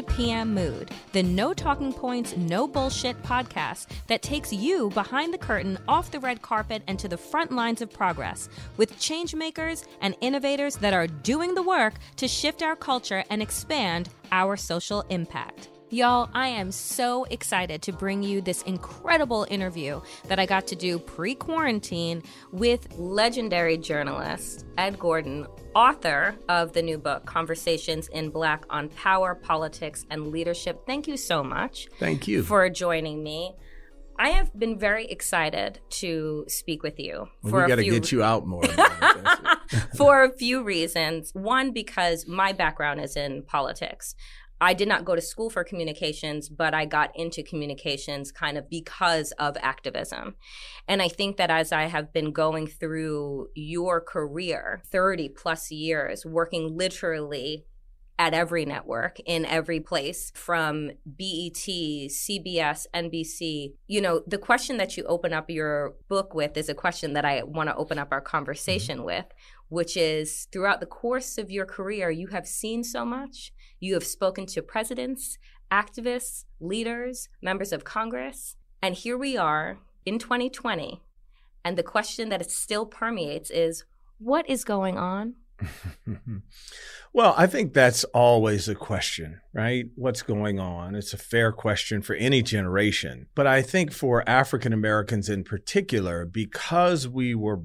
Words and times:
To 0.00 0.14
PM 0.14 0.54
Mood, 0.54 0.90
the 1.12 1.22
no 1.22 1.52
talking 1.52 1.92
points, 1.92 2.36
no 2.36 2.66
bullshit 2.66 3.22
podcast 3.22 3.88
that 4.06 4.22
takes 4.22 4.52
you 4.52 4.90
behind 4.90 5.34
the 5.34 5.38
curtain, 5.38 5.78
off 5.88 6.10
the 6.10 6.20
red 6.20 6.40
carpet, 6.42 6.82
and 6.86 6.98
to 6.98 7.08
the 7.08 7.16
front 7.16 7.52
lines 7.52 7.82
of 7.82 7.92
progress 7.92 8.48
with 8.76 8.98
changemakers 8.98 9.86
and 10.00 10.16
innovators 10.20 10.76
that 10.76 10.94
are 10.94 11.06
doing 11.06 11.54
the 11.54 11.62
work 11.62 11.94
to 12.16 12.28
shift 12.28 12.62
our 12.62 12.76
culture 12.76 13.24
and 13.30 13.42
expand 13.42 14.08
our 14.32 14.56
social 14.56 15.02
impact. 15.10 15.68
Y'all, 15.92 16.30
I 16.34 16.46
am 16.46 16.70
so 16.70 17.24
excited 17.24 17.82
to 17.82 17.92
bring 17.92 18.22
you 18.22 18.40
this 18.40 18.62
incredible 18.62 19.44
interview 19.50 20.00
that 20.28 20.38
I 20.38 20.46
got 20.46 20.68
to 20.68 20.76
do 20.76 21.00
pre 21.00 21.34
quarantine 21.34 22.22
with 22.52 22.96
legendary 22.96 23.76
journalist 23.76 24.66
Ed 24.78 25.00
Gordon, 25.00 25.48
author 25.74 26.36
of 26.48 26.72
the 26.74 26.80
new 26.80 26.96
book, 26.96 27.26
Conversations 27.26 28.06
in 28.06 28.30
Black 28.30 28.64
on 28.70 28.88
Power, 28.90 29.34
Politics, 29.34 30.06
and 30.10 30.28
Leadership. 30.28 30.86
Thank 30.86 31.08
you 31.08 31.16
so 31.16 31.42
much. 31.42 31.88
Thank 31.98 32.28
you. 32.28 32.44
For 32.44 32.70
joining 32.70 33.24
me. 33.24 33.56
I 34.16 34.28
have 34.30 34.56
been 34.56 34.78
very 34.78 35.06
excited 35.06 35.80
to 35.90 36.44
speak 36.46 36.84
with 36.84 37.00
you 37.00 37.26
Well, 37.42 37.50
for 37.50 37.62
we 37.62 37.68
got 37.68 37.76
to 37.76 37.84
get 37.84 38.12
you 38.12 38.22
out 38.22 38.46
more. 38.46 38.62
For 39.96 40.24
a 40.24 40.36
few 40.36 40.62
reasons. 40.64 41.30
One, 41.32 41.72
because 41.72 42.26
my 42.26 42.52
background 42.52 43.00
is 43.00 43.16
in 43.16 43.44
politics. 43.44 44.14
I 44.60 44.74
did 44.74 44.88
not 44.88 45.04
go 45.04 45.14
to 45.14 45.22
school 45.22 45.48
for 45.48 45.64
communications, 45.64 46.48
but 46.48 46.74
I 46.74 46.84
got 46.84 47.10
into 47.14 47.42
communications 47.42 48.30
kind 48.30 48.58
of 48.58 48.68
because 48.68 49.32
of 49.32 49.56
activism. 49.60 50.34
And 50.86 51.00
I 51.00 51.08
think 51.08 51.38
that 51.38 51.50
as 51.50 51.72
I 51.72 51.84
have 51.84 52.12
been 52.12 52.32
going 52.32 52.66
through 52.66 53.48
your 53.54 54.00
career, 54.00 54.82
30 54.90 55.30
plus 55.30 55.70
years, 55.70 56.26
working 56.26 56.76
literally 56.76 57.64
at 58.20 58.34
every 58.34 58.66
network 58.66 59.18
in 59.24 59.46
every 59.46 59.80
place 59.80 60.30
from 60.34 60.88
BET, 61.06 61.54
CBS, 61.54 62.86
NBC. 62.94 63.72
You 63.86 64.02
know, 64.02 64.20
the 64.26 64.36
question 64.36 64.76
that 64.76 64.94
you 64.98 65.04
open 65.04 65.32
up 65.32 65.48
your 65.48 65.94
book 66.06 66.34
with 66.34 66.54
is 66.58 66.68
a 66.68 66.74
question 66.74 67.14
that 67.14 67.24
I 67.24 67.42
want 67.44 67.70
to 67.70 67.76
open 67.76 67.98
up 67.98 68.08
our 68.12 68.20
conversation 68.20 68.98
mm-hmm. 68.98 69.06
with, 69.06 69.24
which 69.70 69.96
is 69.96 70.48
throughout 70.52 70.80
the 70.80 70.86
course 70.86 71.38
of 71.38 71.50
your 71.50 71.64
career, 71.64 72.10
you 72.10 72.26
have 72.26 72.46
seen 72.46 72.84
so 72.84 73.06
much. 73.06 73.54
You 73.80 73.94
have 73.94 74.04
spoken 74.04 74.44
to 74.48 74.60
presidents, 74.60 75.38
activists, 75.72 76.44
leaders, 76.60 77.30
members 77.40 77.72
of 77.72 77.84
Congress. 77.84 78.56
And 78.82 78.94
here 78.94 79.16
we 79.16 79.38
are 79.38 79.78
in 80.04 80.18
2020. 80.18 81.02
And 81.64 81.78
the 81.78 81.82
question 81.82 82.28
that 82.28 82.42
it 82.42 82.50
still 82.50 82.84
permeates 82.84 83.48
is 83.48 83.84
what 84.18 84.46
is 84.46 84.62
going 84.62 84.98
on? 84.98 85.36
well, 87.12 87.34
I 87.36 87.46
think 87.46 87.72
that's 87.72 88.04
always 88.04 88.68
a 88.68 88.74
question, 88.74 89.40
right? 89.52 89.86
What's 89.96 90.22
going 90.22 90.58
on? 90.60 90.94
It's 90.94 91.12
a 91.12 91.18
fair 91.18 91.52
question 91.52 92.02
for 92.02 92.14
any 92.14 92.42
generation. 92.42 93.26
But 93.34 93.46
I 93.46 93.62
think 93.62 93.92
for 93.92 94.28
African 94.28 94.72
Americans 94.72 95.28
in 95.28 95.44
particular, 95.44 96.24
because 96.24 97.08
we 97.08 97.34
were 97.34 97.60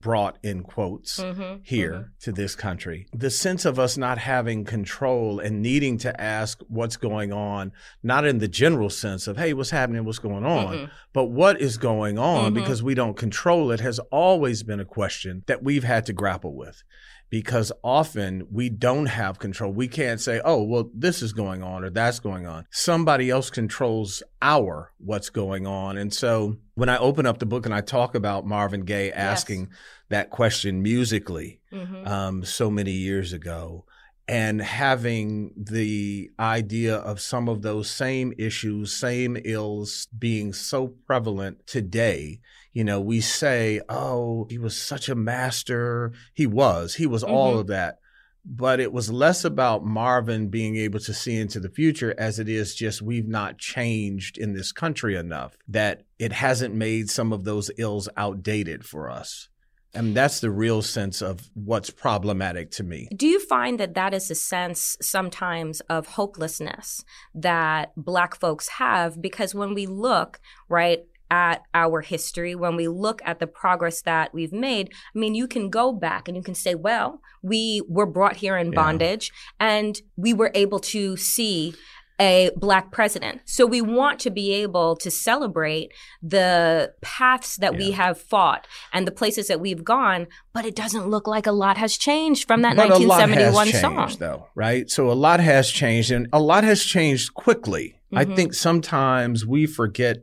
brought 0.00 0.36
in 0.42 0.62
quotes 0.62 1.18
Mhm, 1.18 1.60
here 1.64 2.12
to 2.20 2.30
this 2.30 2.54
country, 2.54 3.06
the 3.14 3.30
sense 3.30 3.64
of 3.64 3.78
us 3.78 3.96
not 3.96 4.18
having 4.18 4.62
control 4.66 5.40
and 5.40 5.62
needing 5.62 5.96
to 5.96 6.20
ask 6.20 6.60
what's 6.68 6.98
going 6.98 7.32
on, 7.32 7.72
not 8.02 8.26
in 8.26 8.36
the 8.36 8.46
general 8.46 8.90
sense 8.90 9.26
of, 9.26 9.38
hey, 9.38 9.54
what's 9.54 9.70
happening, 9.70 10.04
what's 10.04 10.18
going 10.18 10.44
on, 10.44 10.74
Mm-mm. 10.76 10.90
but 11.14 11.30
what 11.30 11.58
is 11.58 11.78
going 11.78 12.18
on 12.18 12.50
Mhm. 12.52 12.54
because 12.56 12.82
we 12.82 12.92
don't 12.92 13.16
control 13.16 13.70
it 13.70 13.80
has 13.80 13.98
always 14.12 14.62
been 14.62 14.78
a 14.78 14.84
question 14.84 15.42
that 15.46 15.62
we've 15.64 15.84
had 15.84 16.04
to 16.04 16.12
grapple 16.12 16.54
with 16.54 16.82
because 17.30 17.72
often 17.82 18.46
we 18.50 18.68
don't 18.68 19.06
have 19.06 19.38
control. 19.38 19.72
We 19.72 19.88
can't 19.88 20.20
say, 20.20 20.40
oh, 20.44 20.62
well, 20.62 20.90
this 20.94 21.22
is 21.22 21.32
going 21.32 21.62
on 21.62 21.84
or 21.84 21.90
that's 21.90 22.20
going 22.20 22.46
on. 22.46 22.66
Somebody 22.70 23.30
else 23.30 23.50
controls 23.50 24.22
our 24.40 24.92
what's 24.98 25.30
going 25.30 25.66
on. 25.66 25.96
And 25.96 26.12
so 26.14 26.58
when 26.74 26.88
I 26.88 26.98
open 26.98 27.26
up 27.26 27.38
the 27.38 27.46
book 27.46 27.66
and 27.66 27.74
I 27.74 27.80
talk 27.80 28.14
about 28.14 28.46
Marvin 28.46 28.82
Gaye 28.84 29.10
asking 29.12 29.70
that 30.10 30.30
question 30.30 30.82
musically 30.82 31.60
Mhm. 31.72 32.06
um, 32.06 32.44
so 32.44 32.70
many 32.70 32.92
years 32.92 33.32
ago, 33.32 33.84
and 34.26 34.62
having 34.62 35.52
the 35.56 36.30
idea 36.40 36.94
of 36.96 37.20
some 37.20 37.46
of 37.48 37.60
those 37.62 37.90
same 37.90 38.32
issues, 38.38 38.92
same 38.94 39.36
ills 39.44 40.08
being 40.18 40.52
so 40.52 40.88
prevalent 41.06 41.66
today. 41.66 42.40
You 42.74 42.84
know, 42.84 43.00
we 43.00 43.20
say, 43.22 43.80
oh, 43.88 44.46
he 44.50 44.58
was 44.58 44.76
such 44.76 45.08
a 45.08 45.14
master. 45.14 46.12
He 46.34 46.46
was, 46.46 46.96
he 46.96 47.06
was 47.06 47.24
all 47.24 47.54
Mhm. 47.54 47.60
of 47.60 47.66
that. 47.68 47.98
But 48.44 48.78
it 48.78 48.92
was 48.92 49.10
less 49.10 49.42
about 49.42 49.86
Marvin 49.86 50.48
being 50.48 50.76
able 50.76 51.00
to 51.00 51.14
see 51.14 51.36
into 51.36 51.60
the 51.60 51.70
future 51.70 52.14
as 52.18 52.38
it 52.38 52.46
is 52.46 52.74
just 52.74 53.00
we've 53.00 53.26
not 53.26 53.56
changed 53.56 54.36
in 54.36 54.52
this 54.52 54.70
country 54.70 55.16
enough 55.16 55.56
that 55.68 56.02
it 56.18 56.32
hasn't 56.32 56.74
made 56.74 57.08
some 57.08 57.32
of 57.32 57.44
those 57.44 57.70
ills 57.78 58.06
outdated 58.18 58.84
for 58.84 59.08
us. 59.08 59.48
And 59.94 60.14
that's 60.14 60.40
the 60.40 60.50
real 60.50 60.82
sense 60.82 61.22
of 61.22 61.48
what's 61.54 61.88
problematic 61.88 62.72
to 62.72 62.82
me. 62.82 63.08
Do 63.16 63.28
you 63.28 63.38
find 63.38 63.78
that 63.78 63.94
that 63.94 64.12
is 64.12 64.28
a 64.30 64.34
sense 64.34 64.98
sometimes 65.00 65.80
of 65.82 66.08
hopelessness 66.08 67.04
that 67.34 67.92
Black 67.96 68.34
folks 68.38 68.68
have? 68.68 69.22
Because 69.22 69.54
when 69.54 69.72
we 69.72 69.86
look, 69.86 70.40
right, 70.68 71.04
at 71.34 71.62
our 71.82 72.00
history, 72.00 72.54
when 72.54 72.74
we 72.76 72.86
look 72.86 73.20
at 73.24 73.36
the 73.40 73.46
progress 73.62 73.98
that 74.02 74.32
we've 74.36 74.52
made, 74.52 74.86
I 75.14 75.18
mean, 75.18 75.34
you 75.34 75.46
can 75.54 75.68
go 75.68 75.86
back 75.92 76.28
and 76.28 76.36
you 76.36 76.42
can 76.48 76.54
say, 76.54 76.74
well, 76.76 77.20
we 77.42 77.82
were 77.88 78.06
brought 78.16 78.36
here 78.36 78.56
in 78.56 78.68
Yeah. 78.72 78.76
bondage 78.82 79.32
and 79.58 79.92
we 80.16 80.32
were 80.32 80.52
able 80.54 80.78
to 80.94 81.16
see 81.16 81.74
a 82.20 82.50
black 82.56 82.92
president. 82.92 83.40
So 83.44 83.66
we 83.66 83.80
want 83.80 84.20
to 84.20 84.30
be 84.30 84.52
able 84.64 84.94
to 85.04 85.10
celebrate 85.10 85.88
the 86.22 86.92
paths 87.02 87.56
that 87.56 87.76
we 87.76 87.90
have 87.90 88.20
fought 88.20 88.68
and 88.92 89.04
the 89.04 89.10
places 89.20 89.48
that 89.48 89.58
we've 89.58 89.82
gone, 89.82 90.28
but 90.52 90.64
it 90.64 90.76
doesn't 90.76 91.08
look 91.08 91.26
like 91.26 91.48
a 91.48 91.52
lot 91.64 91.76
has 91.76 91.96
changed 91.96 92.46
from 92.46 92.62
that 92.62 92.76
But 92.76 92.90
a 92.90 92.98
lot 92.98 93.18
1971 93.28 93.66
has 93.66 93.80
song. 93.80 93.96
changed, 93.96 94.18
though, 94.20 94.46
right? 94.54 94.88
So 94.88 95.10
a 95.10 95.18
lot 95.26 95.40
has 95.40 95.68
changed, 95.68 96.12
and 96.12 96.28
a 96.32 96.38
lot 96.38 96.62
has 96.62 96.84
changed 96.84 97.34
quickly. 97.34 97.86
I 98.14 98.24
Mhm. 98.24 98.36
think 98.36 98.54
sometimes 98.54 99.44
we 99.44 99.66
forget 99.66 100.18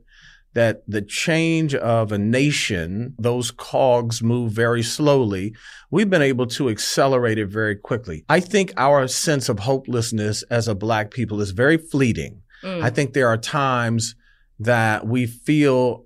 that 0.53 0.83
the 0.87 1.01
change 1.01 1.73
of 1.75 2.11
a 2.11 2.17
nation, 2.17 3.15
those 3.17 3.51
cogs 3.51 4.21
move 4.21 4.51
very 4.51 4.83
slowly. 4.83 5.55
We've 5.89 6.09
been 6.09 6.21
able 6.21 6.47
to 6.47 6.69
accelerate 6.69 7.37
it 7.37 7.47
very 7.47 7.75
quickly. 7.75 8.25
I 8.27 8.41
think 8.41 8.73
our 8.77 9.07
sense 9.07 9.47
of 9.49 9.59
hopelessness 9.59 10.43
as 10.43 10.67
a 10.67 10.75
black 10.75 11.11
people 11.11 11.39
is 11.41 11.51
very 11.51 11.77
fleeting. 11.77 12.41
Mm. 12.63 12.83
I 12.83 12.89
think 12.89 13.13
there 13.13 13.27
are 13.29 13.37
times 13.37 14.15
that 14.59 15.07
we 15.07 15.25
feel, 15.25 16.05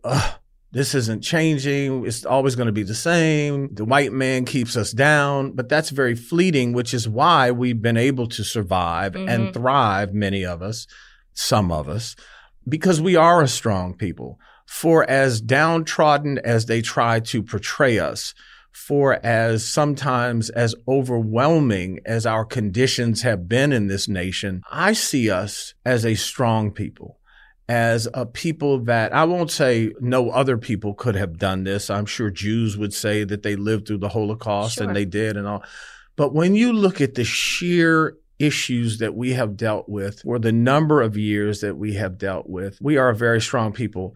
this 0.72 0.94
isn't 0.96 1.22
changing. 1.22 2.06
It's 2.06 2.26
always 2.26 2.56
going 2.56 2.68
to 2.68 2.72
be 2.72 2.84
the 2.84 2.96
same. 2.96 3.74
The 3.74 3.84
white 3.84 4.14
man 4.14 4.46
keeps 4.46 4.78
us 4.78 4.92
down, 4.92 5.52
but 5.54 5.70
that's 5.70 5.90
very 5.90 6.16
fleeting, 6.16 6.72
which 6.72 6.94
is 6.94 7.10
why 7.10 7.52
we've 7.52 7.82
been 7.82 7.98
able 7.98 8.28
to 8.28 8.44
survive 8.44 9.16
and 9.16 9.50
Mhm. 9.50 9.54
thrive, 9.54 10.14
many 10.14 10.46
of 10.46 10.62
us, 10.62 10.86
some 11.34 11.72
of 11.72 11.90
us, 11.90 12.16
because 12.68 13.02
we 13.02 13.16
are 13.16 13.42
a 13.42 13.48
strong 13.48 13.94
people. 13.94 14.40
For 14.66 15.08
as 15.10 15.42
downtrodden 15.42 16.40
as 16.40 16.66
they 16.66 16.82
try 16.82 17.20
to 17.20 17.44
portray 17.44 18.00
us, 18.00 18.34
for 18.72 19.26
as 19.26 19.66
sometimes 19.66 20.50
as 20.50 20.76
overwhelming 20.88 22.00
as 22.06 22.26
our 22.26 22.44
conditions 22.44 23.22
have 23.22 23.48
been 23.48 23.72
in 23.72 23.88
this 23.88 24.08
nation, 24.08 24.62
I 24.72 24.94
see 24.94 25.30
us 25.30 25.74
as 25.86 26.06
a 26.06 26.16
strong 26.16 26.72
people, 26.72 27.20
as 27.70 28.08
a 28.14 28.26
people 28.26 28.80
that 28.86 29.14
I 29.14 29.24
won't 29.24 29.52
say 29.52 29.94
no 30.02 30.30
other 30.30 30.58
people 30.58 30.94
could 30.94 31.16
have 31.16 31.38
done 31.38 31.64
this. 31.64 31.90
I'm 31.90 32.06
sure 32.06 32.30
Jews 32.30 32.78
would 32.78 32.94
say 32.94 33.24
that 33.24 33.44
they 33.44 33.56
lived 33.56 33.88
through 33.88 34.00
the 34.00 34.10
Holocaust 34.10 34.76
Sure. 34.76 34.88
and 34.88 34.96
they 34.96 35.06
did 35.06 35.38
and 35.38 35.48
all. 35.48 35.64
But 36.18 36.34
when 36.34 36.56
you 36.56 36.74
look 36.74 37.00
at 37.00 37.16
the 37.16 37.24
sheer 37.24 38.18
issues 38.40 38.98
that 39.00 39.16
we 39.16 39.34
have 39.34 39.56
dealt 39.58 39.88
with 39.88 40.22
or 40.26 40.40
the 40.40 40.52
number 40.52 41.02
of 41.02 41.18
years 41.18 41.62
that 41.62 41.78
we 41.78 41.94
have 41.96 42.18
dealt 42.18 42.50
with, 42.50 42.78
we 42.82 42.98
are 42.98 43.10
a 43.10 43.16
very 43.16 43.42
strong 43.42 43.72
people. 43.72 44.16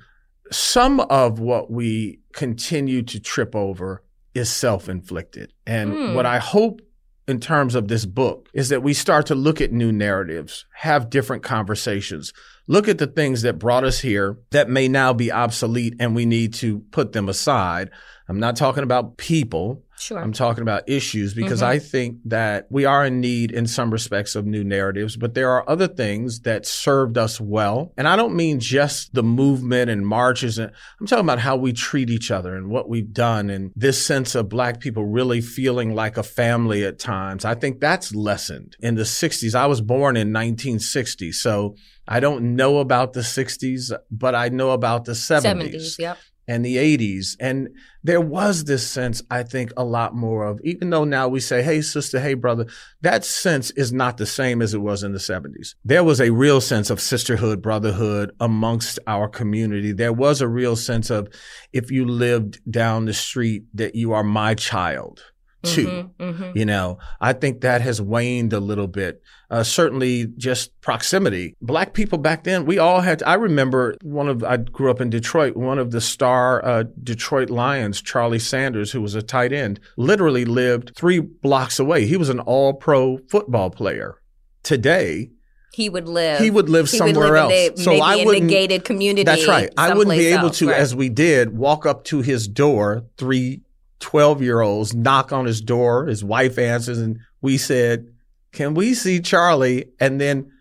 Some 0.52 1.00
of 1.00 1.40
what 1.40 1.72
we 1.72 2.20
continue 2.34 3.02
to 3.04 3.20
trip 3.20 3.56
over 3.56 4.04
is 4.34 4.50
self 4.50 4.90
inflicted. 4.90 5.54
And 5.66 5.94
Hmm. 5.94 6.14
what 6.16 6.26
I 6.26 6.40
hope 6.40 6.82
in 7.28 7.40
terms 7.40 7.76
of 7.76 7.88
this 7.88 8.06
book 8.06 8.50
is 8.54 8.70
that 8.70 8.82
we 8.82 8.94
start 8.94 9.28
to 9.28 9.36
look 9.36 9.62
at 9.62 9.72
new 9.72 9.92
narratives, 9.92 10.66
have 10.74 11.10
different 11.12 11.44
conversations, 11.44 12.34
look 12.68 12.88
at 12.88 12.98
the 12.98 13.06
things 13.08 13.44
that 13.44 13.60
brought 13.60 13.84
us 13.84 14.00
here 14.00 14.38
that 14.50 14.68
may 14.70 14.88
now 14.88 15.14
be 15.14 15.32
obsolete 15.32 15.96
and 16.00 16.16
we 16.16 16.26
need 16.26 16.54
to 16.56 16.80
put 16.92 17.12
them 17.12 17.30
aside. 17.30 17.92
I'm 18.28 18.40
not 18.40 18.56
talking 18.56 18.84
about 18.84 19.18
people. 19.18 19.84
Sure. 20.00 20.18
I'm 20.18 20.32
talking 20.32 20.62
about 20.62 20.88
issues 20.88 21.34
because 21.34 21.62
Mhm. 21.62 21.68
I 21.68 21.80
think 21.80 22.18
that 22.26 22.68
we 22.70 22.86
are 22.86 23.06
in 23.06 23.20
need 23.20 23.52
in 23.52 23.68
some 23.68 23.92
respects 23.92 24.34
of 24.34 24.46
new 24.46 24.64
narratives, 24.64 25.18
but 25.18 25.34
there 25.34 25.50
are 25.50 25.70
other 25.70 25.88
things 25.88 26.40
that 26.42 26.66
served 26.66 27.18
us 27.18 27.42
well. 27.42 27.92
And 27.98 28.08
I 28.08 28.16
don't 28.16 28.34
mean 28.34 28.62
just 28.62 29.14
the 29.14 29.24
movement 29.24 29.92
and 29.92 30.08
marches. 30.08 30.58
And 30.58 30.72
I'm 31.02 31.06
talking 31.06 31.26
about 31.26 31.40
how 31.40 31.58
we 31.58 31.74
treat 31.74 32.10
each 32.10 32.32
other 32.32 32.56
and 32.56 32.70
what 32.70 32.88
we've 32.88 33.12
done 33.12 33.50
and 33.50 33.72
this 33.76 34.04
sense 34.04 34.36
of 34.36 34.48
black 34.48 34.80
people 34.80 35.06
really 35.06 35.42
feeling 35.42 35.94
like 35.94 36.18
a 36.18 36.24
family 36.24 36.86
at 36.86 36.98
times. 36.98 37.44
I 37.44 37.54
think 37.56 37.82
that's 37.82 38.16
lessened 38.16 38.78
in 38.80 38.96
the 38.96 39.06
60s. 39.06 39.54
I 39.54 39.66
was 39.66 39.82
born 39.82 40.16
in 40.16 40.32
1960, 40.32 41.34
so 41.34 41.76
I 42.08 42.20
don't 42.20 42.56
know 42.56 42.80
about 42.80 43.14
the 43.14 43.24
60s, 43.24 43.92
but 44.10 44.34
I 44.34 44.50
know 44.50 44.72
about 44.72 45.06
the 45.06 45.14
70s 45.14 45.98
yep. 46.00 46.18
And 46.50 46.66
the 46.66 46.78
80s. 46.78 47.36
And 47.40 47.70
there 48.04 48.20
was 48.20 48.64
this 48.64 48.86
sense, 48.86 49.22
I 49.30 49.44
think, 49.44 49.72
a 49.78 49.84
lot 49.84 50.16
more 50.16 50.46
of, 50.46 50.60
even 50.64 50.90
though 50.90 51.04
now 51.04 51.28
we 51.28 51.40
say, 51.40 51.62
hey, 51.62 51.82
sister, 51.82 52.20
hey, 52.20 52.34
brother, 52.34 52.66
that 53.02 53.24
sense 53.24 53.70
is 53.72 53.94
not 53.94 54.18
the 54.18 54.26
same 54.26 54.64
as 54.64 54.74
it 54.74 54.80
was 54.80 55.04
in 55.04 55.14
the 55.14 55.20
70s. 55.20 55.76
There 55.86 56.04
was 56.04 56.20
a 56.20 56.32
real 56.32 56.60
sense 56.60 56.90
of 56.90 57.00
sisterhood, 57.00 57.62
brotherhood 57.62 58.32
amongst 58.40 58.98
our 59.06 59.30
community. 59.30 59.92
There 59.92 60.12
was 60.12 60.42
a 60.42 60.48
real 60.48 60.76
sense 60.76 61.12
of, 61.12 61.30
if 61.72 61.92
you 61.92 62.06
lived 62.06 62.60
down 62.70 63.06
the 63.06 63.14
street, 63.14 63.66
that 63.76 63.94
you 63.94 64.14
are 64.14 64.24
my 64.24 64.56
child. 64.56 65.24
Too, 65.64 66.10
Mhm, 66.20 66.34
mhm. 66.38 66.56
you 66.56 66.66
know, 66.66 67.00
I 67.20 67.34
think 67.34 67.60
that 67.62 67.82
has 67.82 68.02
waned 68.02 68.54
a 68.54 68.62
little 68.62 68.88
bit. 68.88 69.22
Uh, 69.52 69.62
certainly, 69.64 70.28
just 70.38 70.80
proximity. 70.80 71.56
Black 71.62 71.94
people 71.94 72.18
back 72.18 72.46
then, 72.46 72.66
we 72.66 72.78
all 72.78 73.02
had. 73.02 73.22
I 73.24 73.34
remember 73.34 73.96
one 74.02 74.30
of. 74.30 74.42
I 74.44 74.56
grew 74.58 74.90
up 74.90 75.02
in 75.02 75.10
Detroit. 75.10 75.58
One 75.58 75.78
of 75.78 75.92
the 75.92 76.00
star 76.00 76.64
uh, 76.64 76.84
Detroit 77.04 77.50
Lions, 77.50 78.02
Charlie 78.02 78.40
Sanders, 78.40 78.92
who 78.94 79.02
was 79.02 79.16
a 79.16 79.22
tight 79.22 79.52
end, 79.52 79.80
literally 79.98 80.46
lived 80.46 80.94
three 80.96 81.20
blocks 81.20 81.78
away. 81.78 82.06
He 82.06 82.16
was 82.16 82.30
an 82.30 82.40
All-Pro 82.40 83.18
football 83.30 83.70
player. 83.70 84.16
Today, 84.64 85.32
He 85.74 85.90
would 85.90 86.08
live. 86.08 86.40
he 86.42 86.52
would 86.52 86.70
live 86.70 86.90
he 86.90 86.98
somewhere 86.98 87.32
would 87.32 87.34
live 87.50 87.52
in 87.52 87.72
else. 87.72 87.80
a- 87.80 87.84
so 87.84 87.90
maybe 87.92 88.02
I 88.02 88.16
in 88.16 88.26
wouldn't. 88.28 88.50
gated 88.50 88.84
community. 88.86 89.24
That's 89.24 89.48
right. 89.48 89.70
I 89.78 89.94
wouldn't 89.94 90.18
be 90.18 90.28
able 90.28 90.48
else, 90.48 90.60
to, 90.60 90.68
right. 90.68 90.78
as 90.78 90.94
we 90.96 91.10
did, 91.10 91.58
walk 91.58 91.86
up 91.86 92.04
to 92.06 92.22
his 92.22 92.48
door, 92.48 93.06
three 93.18 93.62
12 94.00 94.42
year 94.42 94.62
olds 94.62 94.94
knock 94.94 95.32
on 95.32 95.46
his 95.46 95.62
door. 95.62 96.06
His 96.08 96.24
wife 96.24 96.58
answers, 96.58 96.98
and 96.98 97.20
we 97.42 97.58
said, 97.58 98.08
Can 98.52 98.74
we 98.74 98.94
see 98.94 99.20
Charlie? 99.20 99.86
And 100.00 100.20
then 100.20 100.52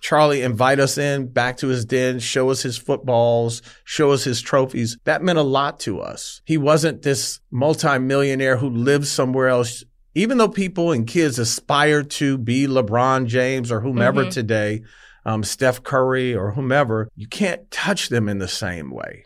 Charlie 0.00 0.42
invite 0.42 0.78
us 0.78 0.96
in 0.96 1.26
back 1.28 1.56
to 1.58 1.68
his 1.68 1.84
den, 1.84 2.20
show 2.20 2.50
us 2.50 2.62
his 2.62 2.78
footballs, 2.78 3.62
show 3.84 4.12
us 4.12 4.24
his 4.24 4.40
trophies. 4.40 4.96
That 5.04 5.22
meant 5.22 5.38
a 5.38 5.42
lot 5.42 5.80
to 5.80 6.00
us. 6.00 6.40
He 6.44 6.56
wasn't 6.56 7.02
this 7.02 7.40
multimillionaire 7.50 8.56
who 8.58 8.70
lived 8.70 9.06
somewhere 9.06 9.48
else. 9.48 9.84
Even 10.14 10.38
though 10.38 10.48
people 10.48 10.92
and 10.92 11.06
kids 11.06 11.38
aspire 11.38 12.02
to 12.02 12.38
be 12.38 12.66
LeBron 12.66 13.26
James 13.26 13.70
or 13.70 13.80
whomever 13.80 14.24
Mhm. 14.24 14.30
today, 14.30 14.82
um, 15.24 15.42
Steph 15.44 15.82
Curry 15.82 16.34
or 16.34 16.52
whomever, 16.52 17.08
you 17.14 17.26
can't 17.26 17.70
touch 17.70 18.08
them 18.08 18.28
in 18.28 18.38
the 18.38 18.48
same 18.48 18.90
way 18.90 19.24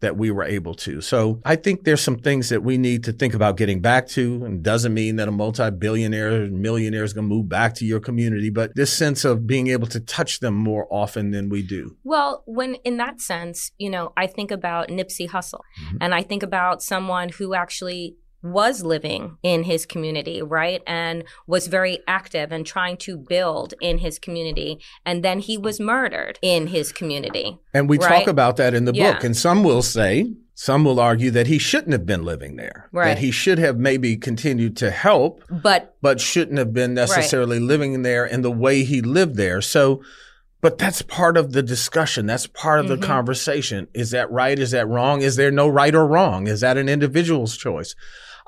that 0.00 0.16
we 0.16 0.30
were 0.30 0.44
able 0.44 0.74
to. 0.74 1.00
So 1.00 1.40
I 1.44 1.56
think 1.56 1.84
there's 1.84 2.00
some 2.00 2.18
things 2.18 2.50
that 2.50 2.62
we 2.62 2.78
need 2.78 3.04
to 3.04 3.12
think 3.12 3.34
about 3.34 3.56
getting 3.56 3.80
back 3.80 4.06
to. 4.08 4.44
And 4.44 4.62
doesn't 4.62 4.94
mean 4.94 5.16
that 5.16 5.28
a 5.28 5.32
multi-billionaire 5.32 6.44
or 6.44 6.46
millionaire 6.48 7.04
is 7.04 7.12
going 7.12 7.28
to 7.28 7.34
move 7.34 7.48
back 7.48 7.74
to 7.76 7.84
your 7.84 8.00
community, 8.00 8.50
but 8.50 8.74
this 8.76 8.92
sense 8.92 9.24
of 9.24 9.46
being 9.46 9.68
able 9.68 9.86
to 9.88 10.00
touch 10.00 10.40
them 10.40 10.54
more 10.54 10.86
often 10.90 11.30
than 11.32 11.48
we 11.48 11.62
do. 11.62 11.96
Well, 12.04 12.42
when 12.46 12.76
in 12.84 12.96
that 12.98 13.20
sense, 13.20 13.72
you 13.76 13.90
know, 13.90 14.12
I 14.16 14.26
think 14.26 14.50
about 14.50 14.88
Nipsey 14.88 15.28
Hussle 15.28 15.58
Mm-hmm. 15.58 15.96
and 16.00 16.14
I 16.14 16.22
think 16.22 16.42
about 16.42 16.82
someone 16.82 17.28
who 17.30 17.54
actually 17.54 18.16
was 18.42 18.82
living 18.84 19.36
in 19.42 19.64
his 19.64 19.84
community, 19.84 20.40
right? 20.42 20.82
And 20.86 21.24
was 21.46 21.66
very 21.66 21.98
active 22.06 22.52
and 22.52 22.64
trying 22.64 22.96
to 22.98 23.16
build 23.16 23.74
in 23.80 23.98
his 23.98 24.18
community. 24.18 24.78
And 25.04 25.24
then 25.24 25.40
he 25.40 25.58
was 25.58 25.80
murdered 25.80 26.38
in 26.40 26.68
his 26.68 26.92
community. 26.92 27.58
And 27.74 27.88
we 27.88 27.98
Right. 27.98 28.20
talk 28.20 28.28
about 28.28 28.56
that 28.56 28.74
in 28.74 28.84
the 28.84 28.94
Yeah. 28.94 29.12
book. 29.14 29.24
And 29.24 29.36
some 29.36 29.64
will 29.64 29.82
say, 29.82 30.32
some 30.54 30.84
will 30.84 30.98
argue 31.00 31.30
that 31.32 31.46
he 31.46 31.58
shouldn't 31.58 31.92
have 31.92 32.06
been 32.06 32.24
living 32.24 32.56
there. 32.56 32.88
Right. 32.92 33.08
That 33.08 33.18
he 33.18 33.30
should 33.30 33.58
have 33.58 33.78
maybe 33.78 34.16
continued 34.16 34.76
to 34.78 34.90
help, 34.90 35.42
But 35.50 35.94
but 36.02 36.20
shouldn't 36.20 36.58
have 36.58 36.72
been 36.72 36.94
necessarily 36.94 37.58
living 37.60 38.02
there 38.02 38.24
in 38.24 38.42
the 38.42 38.50
way 38.50 38.82
he 38.84 39.00
lived 39.00 39.36
there. 39.36 39.60
So, 39.60 40.00
but 40.60 40.76
that's 40.78 41.02
part 41.02 41.36
of 41.36 41.52
the 41.52 41.62
discussion. 41.62 42.26
That's 42.26 42.48
part 42.48 42.80
of 42.80 42.86
Mhm. 42.86 43.00
the 43.00 43.06
conversation. 43.06 43.86
Is 43.94 44.10
that 44.10 44.30
right? 44.32 44.58
Is 44.58 44.72
that 44.72 44.88
wrong? 44.88 45.22
Is 45.22 45.36
there 45.36 45.52
no 45.52 45.68
right 45.68 45.94
or 45.94 46.06
wrong? 46.06 46.48
Is 46.48 46.60
that 46.60 46.76
an 46.76 46.88
individual's 46.88 47.56
choice? 47.56 47.94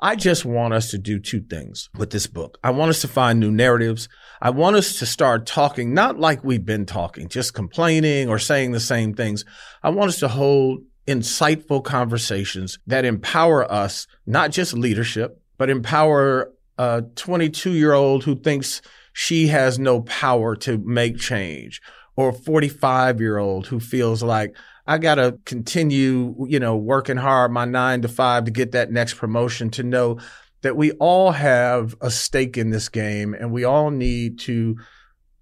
I 0.03 0.15
just 0.15 0.45
want 0.45 0.73
us 0.73 0.89
to 0.91 0.97
do 0.97 1.19
two 1.19 1.41
things 1.41 1.89
with 1.95 2.09
this 2.09 2.25
book. 2.25 2.57
I 2.63 2.71
want 2.71 2.89
us 2.89 3.01
to 3.01 3.07
find 3.07 3.39
new 3.39 3.51
narratives. 3.51 4.09
I 4.41 4.49
want 4.49 4.75
us 4.75 4.97
to 4.97 5.05
start 5.05 5.45
talking, 5.45 5.93
not 5.93 6.17
like 6.17 6.43
we've 6.43 6.65
been 6.65 6.87
talking, 6.87 7.27
just 7.27 7.53
complaining 7.53 8.27
or 8.27 8.39
saying 8.39 8.71
the 8.71 8.79
same 8.79 9.13
things. 9.13 9.45
I 9.83 9.91
want 9.91 10.09
us 10.09 10.19
to 10.19 10.27
hold 10.27 10.79
insightful 11.07 11.83
conversations 11.83 12.79
that 12.87 13.05
empower 13.05 13.71
us, 13.71 14.07
not 14.25 14.49
just 14.49 14.73
leadership, 14.73 15.39
but 15.59 15.69
empower 15.69 16.51
a 16.79 17.03
22 17.15 17.73
year 17.73 17.93
old 17.93 18.23
who 18.23 18.35
thinks 18.35 18.81
she 19.13 19.47
has 19.47 19.77
no 19.77 20.01
power 20.01 20.55
to 20.55 20.79
make 20.79 21.19
change 21.19 21.79
or 22.15 22.29
a 22.29 22.33
45 22.33 23.19
year 23.21 23.37
old 23.37 23.67
who 23.67 23.79
feels 23.79 24.23
like 24.23 24.55
I 24.91 24.97
got 24.97 25.15
to 25.15 25.39
continue, 25.45 26.35
you 26.49 26.59
know, 26.59 26.75
working 26.75 27.15
hard 27.15 27.51
my 27.51 27.63
nine 27.63 28.01
to 28.01 28.09
five 28.09 28.43
to 28.43 28.51
get 28.51 28.73
that 28.73 28.91
next 28.91 29.13
promotion 29.13 29.69
to 29.71 29.83
know 29.83 30.19
that 30.63 30.75
we 30.75 30.91
all 30.99 31.31
have 31.31 31.95
a 32.01 32.11
stake 32.11 32.57
in 32.57 32.71
this 32.71 32.89
game 32.89 33.33
and 33.33 33.53
we 33.53 33.63
all 33.63 33.89
need 33.89 34.37
to 34.39 34.75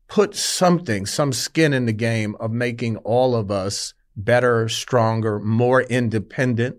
put 0.07 0.35
something, 0.35 1.07
some 1.07 1.33
skin 1.33 1.73
in 1.73 1.85
the 1.87 1.93
game 1.93 2.35
of 2.39 2.51
making 2.51 2.97
all 2.97 3.35
of 3.35 3.49
us 3.49 3.95
better, 4.15 4.69
stronger, 4.69 5.39
more 5.39 5.81
independent. 5.81 6.77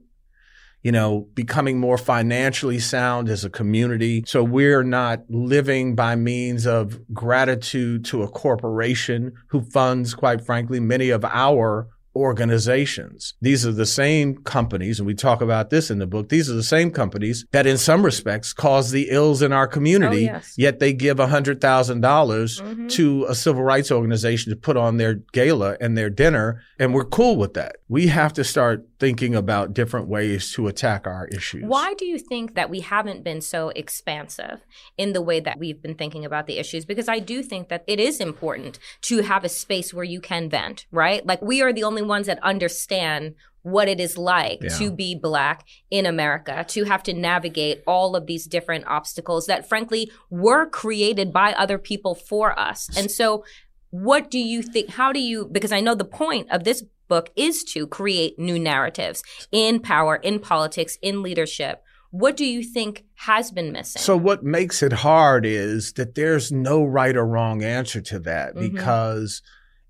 you 0.82 0.92
know, 0.92 1.28
becoming 1.34 1.78
more 1.78 1.98
financially 1.98 2.78
sound 2.78 3.28
as 3.28 3.44
a 3.44 3.50
community. 3.50 4.24
So 4.26 4.42
we're 4.42 4.82
not 4.82 5.20
living 5.28 5.94
by 5.94 6.16
means 6.16 6.66
of 6.66 6.98
gratitude 7.12 8.04
to 8.06 8.22
a 8.22 8.28
corporation 8.28 9.32
who 9.48 9.60
funds, 9.60 10.14
quite 10.14 10.40
frankly, 10.40 10.80
many 10.80 11.10
of 11.10 11.24
our 11.24 11.88
organizations. 12.14 13.34
These 13.40 13.66
are 13.66 13.72
the 13.72 13.86
same 13.86 14.36
companies, 14.38 14.98
and 14.98 15.06
we 15.06 15.14
talk 15.14 15.40
about 15.40 15.70
this 15.70 15.90
in 15.90 15.98
the 15.98 16.06
book. 16.06 16.28
These 16.28 16.50
are 16.50 16.54
the 16.54 16.62
same 16.62 16.90
companies 16.90 17.46
that, 17.52 17.66
in 17.66 17.78
some 17.78 18.04
respects, 18.04 18.52
cause 18.52 18.90
the 18.90 19.08
ills 19.10 19.42
in 19.42 19.52
our 19.52 19.66
community. 19.66 20.28
Oh, 20.28 20.34
yes. 20.34 20.54
Yet 20.56 20.78
they 20.78 20.92
give 20.92 21.18
hundred 21.18 21.60
thousand 21.60 22.00
dollars 22.00 22.60
mm-hmm. 22.60 22.88
to 22.88 23.26
a 23.28 23.34
civil 23.34 23.62
rights 23.62 23.90
organization 23.90 24.50
to 24.50 24.56
put 24.56 24.76
on 24.76 24.96
their 24.96 25.14
gala 25.32 25.76
and 25.80 25.96
their 25.96 26.10
dinner, 26.10 26.62
and 26.78 26.94
we're 26.94 27.04
cool 27.04 27.36
with 27.36 27.54
that. 27.54 27.76
We 27.88 28.08
have 28.08 28.32
to 28.34 28.44
start 28.44 28.86
thinking 29.00 29.34
about 29.34 29.72
different 29.72 30.06
ways 30.06 30.52
to 30.52 30.68
attack 30.68 31.06
our 31.06 31.26
issues. 31.28 31.64
Why 31.64 31.94
do 31.94 32.04
you 32.04 32.18
think 32.18 32.54
that 32.54 32.68
we 32.68 32.80
haven't 32.80 33.24
been 33.24 33.40
so 33.40 33.70
expansive 33.70 34.60
in 34.98 35.14
the 35.14 35.22
way 35.22 35.40
that 35.40 35.58
we've 35.58 35.82
been 35.82 35.94
thinking 35.94 36.24
about 36.24 36.46
the 36.46 36.58
issues? 36.58 36.84
Because 36.84 37.08
I 37.08 37.18
do 37.18 37.42
think 37.42 37.68
that 37.70 37.82
it 37.86 37.98
is 37.98 38.20
important 38.20 38.78
to 39.02 39.22
have 39.22 39.42
a 39.42 39.48
space 39.48 39.92
where 39.94 40.04
you 40.04 40.20
can 40.20 40.50
vent, 40.50 40.86
right? 40.92 41.24
Like 41.26 41.40
we 41.40 41.62
are 41.62 41.72
the 41.72 41.82
only 41.84 42.02
ones 42.02 42.26
that 42.26 42.38
understand 42.42 43.34
what 43.62 43.88
it 43.88 44.00
is 44.00 44.16
like 44.16 44.58
Yeah. 44.62 44.68
to 44.78 44.90
be 44.90 45.14
black 45.14 45.66
in 45.90 46.06
America, 46.06 46.64
to 46.68 46.84
have 46.84 47.02
to 47.04 47.12
navigate 47.12 47.82
all 47.86 48.14
of 48.14 48.26
these 48.26 48.46
different 48.46 48.86
obstacles 48.86 49.46
that 49.46 49.68
frankly 49.68 50.10
were 50.30 50.66
created 50.66 51.32
by 51.32 51.52
other 51.54 51.78
people 51.78 52.14
for 52.14 52.58
us. 52.58 52.88
And 52.96 53.10
so 53.10 53.44
what 53.90 54.30
do 54.30 54.38
you 54.38 54.62
think 54.62 54.88
how 54.90 55.12
do 55.12 55.18
you 55.20 55.48
because 55.50 55.72
I 55.72 55.80
know 55.80 55.96
the 55.96 56.04
point 56.04 56.46
of 56.52 56.62
this 56.62 56.84
book 57.10 57.30
is 57.36 57.62
to 57.64 57.86
create 57.86 58.38
new 58.38 58.58
narratives 58.58 59.22
in 59.52 59.80
power, 59.80 60.16
in 60.16 60.38
politics, 60.38 60.96
in 61.02 61.22
leadership. 61.22 61.82
What 62.10 62.36
do 62.38 62.46
you 62.46 62.62
think 62.62 63.04
has 63.16 63.50
been 63.50 63.70
missing? 63.72 64.00
So 64.00 64.16
what 64.16 64.42
makes 64.42 64.82
it 64.82 64.92
hard 64.92 65.44
is 65.44 65.92
that 65.94 66.14
there's 66.14 66.50
no 66.50 66.82
right 66.82 67.14
or 67.14 67.26
wrong 67.26 67.62
answer 67.62 68.00
to 68.00 68.18
that 68.20 68.54
Mhm. 68.54 68.72
because 68.72 69.42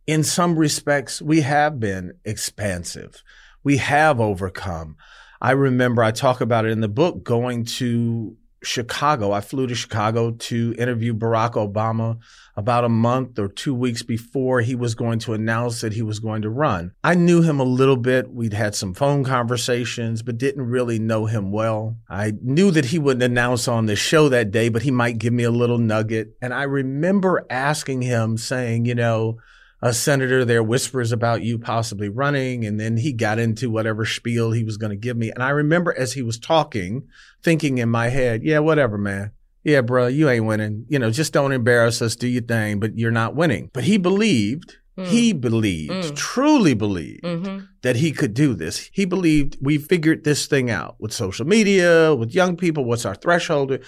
in 0.07 0.25
some 0.25 0.57
respects 0.57 1.23
we 1.23 1.43
have 1.43 1.79
been 1.79 2.15
expansive. 2.25 3.23
We 3.63 3.77
have 3.77 4.21
overcome. 4.21 4.97
I 5.41 5.53
remember 5.53 6.03
I 6.03 6.11
talk 6.11 6.41
about 6.41 6.67
it 6.67 6.73
in 6.73 6.81
the 6.81 6.89
book 6.89 7.23
going 7.23 7.65
to 7.81 8.37
Chicago. 8.63 9.33
I 9.33 9.41
flew 9.41 9.67
to 9.67 9.75
Chicago 9.75 10.33
to 10.33 10.75
interview 10.79 11.15
Barack 11.15 11.53
Obama 11.53 12.19
about 12.57 12.85
a 12.85 12.89
month 12.89 13.39
or 13.39 13.49
two 13.49 13.75
weeks 13.75 14.03
before 14.03 14.61
he 14.61 14.75
was 14.75 14.95
going 14.95 15.19
to 15.21 15.33
announce 15.33 15.81
that 15.81 15.95
he 15.95 16.03
was 16.03 16.21
going 16.21 16.43
to 16.43 16.51
run. 16.51 16.93
I 17.03 17.15
knew 17.15 17.43
him 17.43 17.59
a 17.59 17.65
little 17.65 17.97
bit. 17.97 18.31
We'd 18.31 18.53
had 18.53 18.75
some 18.75 18.93
phone 18.93 19.25
conversations, 19.25 20.23
but 20.23 20.39
didn't 20.39 20.67
really 20.67 20.99
know 20.99 21.27
him 21.27 21.53
well. 21.53 21.97
I 22.09 22.33
knew 22.43 22.71
that 22.73 22.87
he 22.87 22.99
wouldn't 22.99 23.23
announce 23.23 23.67
on 23.67 23.87
the 23.87 23.97
show 23.97 24.29
that 24.29 24.51
day, 24.51 24.69
but 24.69 24.83
he 24.83 24.91
might 24.91 25.19
give 25.19 25.33
me 25.33 25.45
a 25.45 25.51
little 25.51 25.79
nugget. 25.79 26.37
And 26.43 26.53
I 26.53 26.65
remember 26.65 27.47
asking 27.49 28.03
him, 28.03 28.37
saying, 28.37 28.85
you 28.85 28.95
know, 28.95 29.39
a 29.83 29.95
senator, 29.95 30.45
there 30.45 30.63
whispers 30.63 31.11
about 31.13 31.43
you 31.43 31.59
possibly 31.59 32.09
running. 32.09 32.65
And 32.67 32.79
then 32.79 32.97
he 32.99 33.13
got 33.13 33.39
into 33.39 33.71
whatever 33.71 34.05
spiel 34.05 34.53
he 34.53 34.65
was 34.65 34.77
going 34.77 34.91
to 34.91 34.97
give 34.97 35.17
me. 35.17 35.31
And 35.31 35.43
I 35.43 35.51
remember 35.51 35.95
as 35.97 36.13
he 36.13 36.23
was 36.23 36.39
talking, 36.39 37.09
thinking 37.43 37.79
in 37.79 37.89
my 37.89 38.09
head, 38.09 38.43
yeah, 38.43 38.59
whatever, 38.59 38.99
man. 38.99 39.33
Yeah, 39.65 39.81
bro, 39.83 40.07
you 40.07 40.29
ain't 40.29 40.47
winning. 40.47 40.87
You 40.89 40.99
know, 40.99 41.11
just 41.11 41.33
don't 41.33 41.53
embarrass 41.53 42.01
us, 42.03 42.17
do 42.17 42.27
your 42.29 42.43
thing, 42.43 42.81
but 42.81 42.99
you're 42.99 43.11
not 43.11 43.35
winning. 43.35 43.71
But 43.73 43.85
he 43.85 43.97
believed, 43.99 44.77
Mm. 44.99 45.07
he 45.07 45.33
believed, 45.33 45.93
Mm. 45.93 46.17
truly 46.17 46.75
believed 46.75 47.23
Mhm. 47.23 47.69
that 47.83 47.97
he 47.97 48.11
could 48.11 48.35
do 48.35 48.55
this. 48.55 48.91
He 48.93 49.05
believed 49.05 49.57
we 49.61 49.79
figured 49.79 50.25
this 50.25 50.47
thing 50.47 50.69
out 50.71 50.97
with 50.99 51.13
social 51.13 51.47
media, 51.47 52.15
with 52.15 52.35
young 52.35 52.57
people, 52.57 52.85
what's 52.85 53.05
our 53.07 53.15
threshold. 53.15 53.79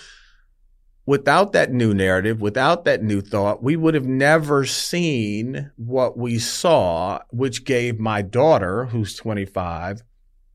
Without 1.04 1.52
that 1.52 1.72
new 1.72 1.92
narrative, 1.92 2.40
without 2.40 2.84
that 2.84 3.02
new 3.02 3.20
thought, 3.20 3.62
we 3.62 3.76
would 3.76 3.94
have 3.94 4.06
never 4.06 4.64
seen 4.64 5.70
what 5.76 6.16
we 6.16 6.38
saw, 6.38 7.18
which 7.30 7.64
gave 7.64 7.98
my 7.98 8.22
daughter, 8.22 8.86
who's 8.86 9.16
25, 9.16 10.02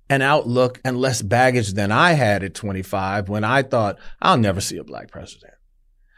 an 0.10 0.22
outlook 0.22 0.80
and 0.86 0.98
less 0.98 1.22
baggage 1.22 1.74
than 1.74 1.92
I 1.92 2.14
had 2.14 2.44
at 2.44 2.54
25 2.54 3.28
when 3.28 3.44
I 3.44 3.62
thought, 3.62 4.00
I'll 4.22 4.38
never 4.38 4.62
see 4.62 4.78
a 4.78 4.84
black 4.86 5.12
president. 5.12 5.54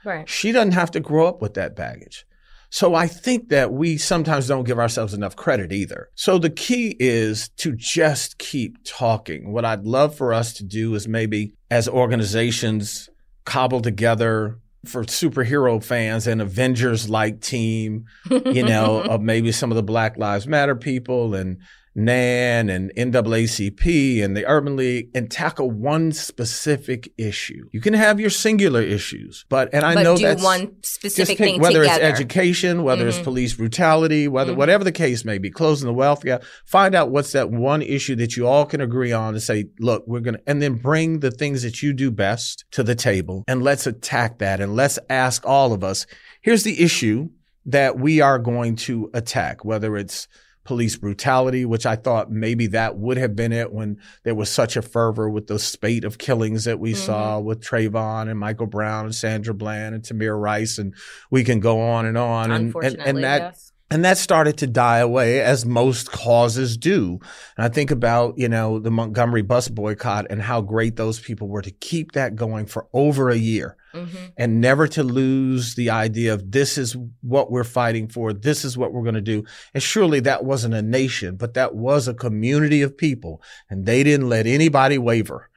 Right. 0.06 0.30
She 0.30 0.52
doesn't 0.52 0.74
have 0.74 0.92
to 0.92 1.00
grow 1.00 1.28
up 1.28 1.42
with 1.42 1.56
that 1.56 1.76
baggage. 1.76 2.26
So 2.72 2.94
I 2.94 3.08
think 3.08 3.50
that 3.50 3.74
we 3.74 3.98
sometimes 3.98 4.48
don't 4.48 4.64
give 4.64 4.78
ourselves 4.78 5.16
enough 5.16 5.36
credit 5.36 5.72
either. 5.74 6.10
So 6.14 6.38
the 6.38 6.52
key 6.52 6.96
is 7.00 7.50
to 7.58 7.76
just 7.76 8.38
keep 8.38 8.78
talking. 8.86 9.52
What 9.52 9.66
I'd 9.66 9.86
love 9.86 10.16
for 10.16 10.34
us 10.34 10.54
to 10.54 10.64
do 10.64 10.94
is 10.94 11.08
maybe 11.08 11.54
as 11.72 11.90
organizations 11.90 13.10
cobble 13.50 13.82
together 13.82 14.60
for 14.86 15.04
superhero 15.04 15.84
fans 15.84 16.28
an 16.28 16.40
Avengers 16.40 17.10
like 17.10 17.42
team, 17.42 18.06
you 18.30 18.64
know, 18.64 19.02
of 19.10 19.22
maybe 19.22 19.52
some 19.52 19.72
of 19.72 19.76
the 19.76 19.84
Black 19.84 20.18
Lives 20.18 20.48
Matter 20.48 20.76
people 20.76 21.34
and 21.34 21.58
NAN 22.00 22.70
and 22.70 22.92
NAACP 22.96 24.24
and 24.24 24.36
the 24.36 24.46
Urban 24.48 24.76
League 24.76 25.10
and 25.14 25.30
tackle 25.30 25.70
one 25.70 26.12
specific 26.12 27.12
issue. 27.18 27.68
You 27.72 27.82
can 27.82 27.94
have 27.94 28.20
your 28.20 28.30
singular 28.30 28.82
issues, 28.82 29.46
but 29.50 29.70
and 29.74 29.84
I 29.84 29.96
but 29.96 30.04
know 30.04 30.18
that 30.18 30.40
one 30.40 30.72
specific 30.84 31.38
pick 31.38 31.46
thing 31.46 31.62
whether 31.62 31.82
together. 31.82 32.02
it's 32.02 32.14
education, 32.14 32.84
whether 32.84 33.08
it's 33.08 33.18
Mhm. 33.20 33.24
police 33.24 33.54
brutality, 33.54 34.28
whether 34.28 34.54
Mhm. 34.54 34.58
whatever 34.58 34.84
the 34.84 34.92
case 34.92 35.26
may 35.26 35.38
be, 35.38 35.50
closing 35.50 35.88
the 35.88 35.94
wealth 35.94 36.24
gap. 36.24 36.44
Find 36.66 36.96
out 36.96 37.12
what's 37.12 37.32
that 37.34 37.52
one 37.52 37.82
issue 37.82 38.16
that 38.16 38.38
you 38.38 38.48
all 38.48 38.66
can 38.66 38.82
agree 38.82 39.12
on 39.12 39.34
and 39.34 39.44
say, 39.44 39.66
look, 39.80 40.04
we're 40.08 40.20
gonna, 40.22 40.40
and 40.48 40.62
then 40.62 40.76
bring 40.76 41.20
the 41.20 41.32
things 41.32 41.64
that 41.64 41.84
you 41.84 41.94
do 41.94 42.12
best 42.12 42.66
to 42.72 42.84
the 42.84 42.96
table, 42.96 43.44
and 43.48 43.62
let's 43.64 43.86
attack 43.86 44.40
that, 44.40 44.62
and 44.62 44.76
let's 44.76 45.00
ask 45.10 45.46
all 45.46 45.74
of 45.74 45.84
us. 45.84 46.06
Here's 46.42 46.64
the 46.64 46.82
issue 46.82 47.30
that 47.66 48.00
we 48.00 48.22
are 48.22 48.40
going 48.40 48.76
to 48.76 49.10
attack, 49.14 49.64
whether 49.66 49.96
it's 49.98 50.28
police 50.70 50.96
brutality, 50.96 51.66
which 51.66 51.88
I 51.88 51.96
thought 51.96 52.30
maybe 52.30 52.68
that 52.68 52.96
would 52.96 53.18
have 53.18 53.36
been 53.36 53.52
it 53.52 53.74
when 53.74 53.98
there 54.24 54.36
was 54.36 54.52
such 54.52 54.78
a 54.78 54.84
fervor 54.84 55.28
with 55.28 55.48
the 55.48 55.58
spate 55.58 56.04
of 56.04 56.20
killings 56.20 56.66
that 56.66 56.80
we 56.80 56.94
Mhm. 56.94 57.06
saw 57.08 57.40
with 57.40 57.60
Trayvon 57.60 58.30
and 58.30 58.40
Michael 58.40 58.68
Brown 58.68 59.06
and 59.06 59.16
Sandra 59.16 59.56
Bland 59.56 59.96
and 59.96 60.04
Tamir 60.04 60.40
Rice, 60.40 60.78
and 60.78 60.94
we 61.32 61.44
can 61.44 61.60
go 61.60 61.82
on 61.82 62.06
and 62.06 62.20
on. 62.20 62.52
And, 62.52 62.76
and, 62.84 62.98
and 63.00 63.24
that 63.24 63.42
yes. 63.42 63.72
and 63.90 64.06
that 64.06 64.20
started 64.20 64.58
to 64.58 64.68
die 64.68 65.00
away 65.00 65.42
as 65.42 65.66
most 65.66 66.12
causes 66.12 66.78
do. 66.78 67.18
And 67.58 67.66
I 67.66 67.70
think 67.70 67.90
about, 67.90 68.38
you 68.38 68.48
know, 68.48 68.78
the 68.78 68.92
Montgomery 68.92 69.42
bus 69.42 69.70
boycott 69.70 70.28
and 70.30 70.40
how 70.40 70.62
great 70.62 70.98
those 70.98 71.20
people 71.20 71.48
were 71.48 71.64
to 71.64 71.72
keep 71.72 72.12
that 72.12 72.36
going 72.36 72.68
for 72.68 72.86
over 72.94 73.32
a 73.32 73.36
year 73.36 73.76
Mhm. 73.94 74.32
and 74.38 74.62
never 74.62 74.88
to 74.88 75.04
lose 75.04 75.76
the 75.76 75.90
idea 75.90 76.34
of 76.34 76.52
this 76.52 76.78
is 76.78 76.96
what 77.22 77.52
we're 77.52 77.64
fighting 77.64 78.08
for. 78.08 78.34
This 78.34 78.64
is 78.64 78.78
what 78.78 78.94
we're 78.94 79.04
going 79.04 79.16
to 79.16 79.22
do. 79.22 79.44
And 79.74 79.82
surely 79.82 80.20
that 80.22 80.46
wasn't 80.46 80.74
a 80.76 80.82
nation, 80.82 81.36
but 81.36 81.54
that 81.56 81.76
was 81.76 82.08
a 82.08 82.14
community 82.14 82.82
of 82.82 82.98
people 82.98 83.42
and 83.70 83.86
they 83.86 84.04
didn't 84.04 84.30
let 84.30 84.46
anybody 84.48 84.98
waver. 84.98 85.50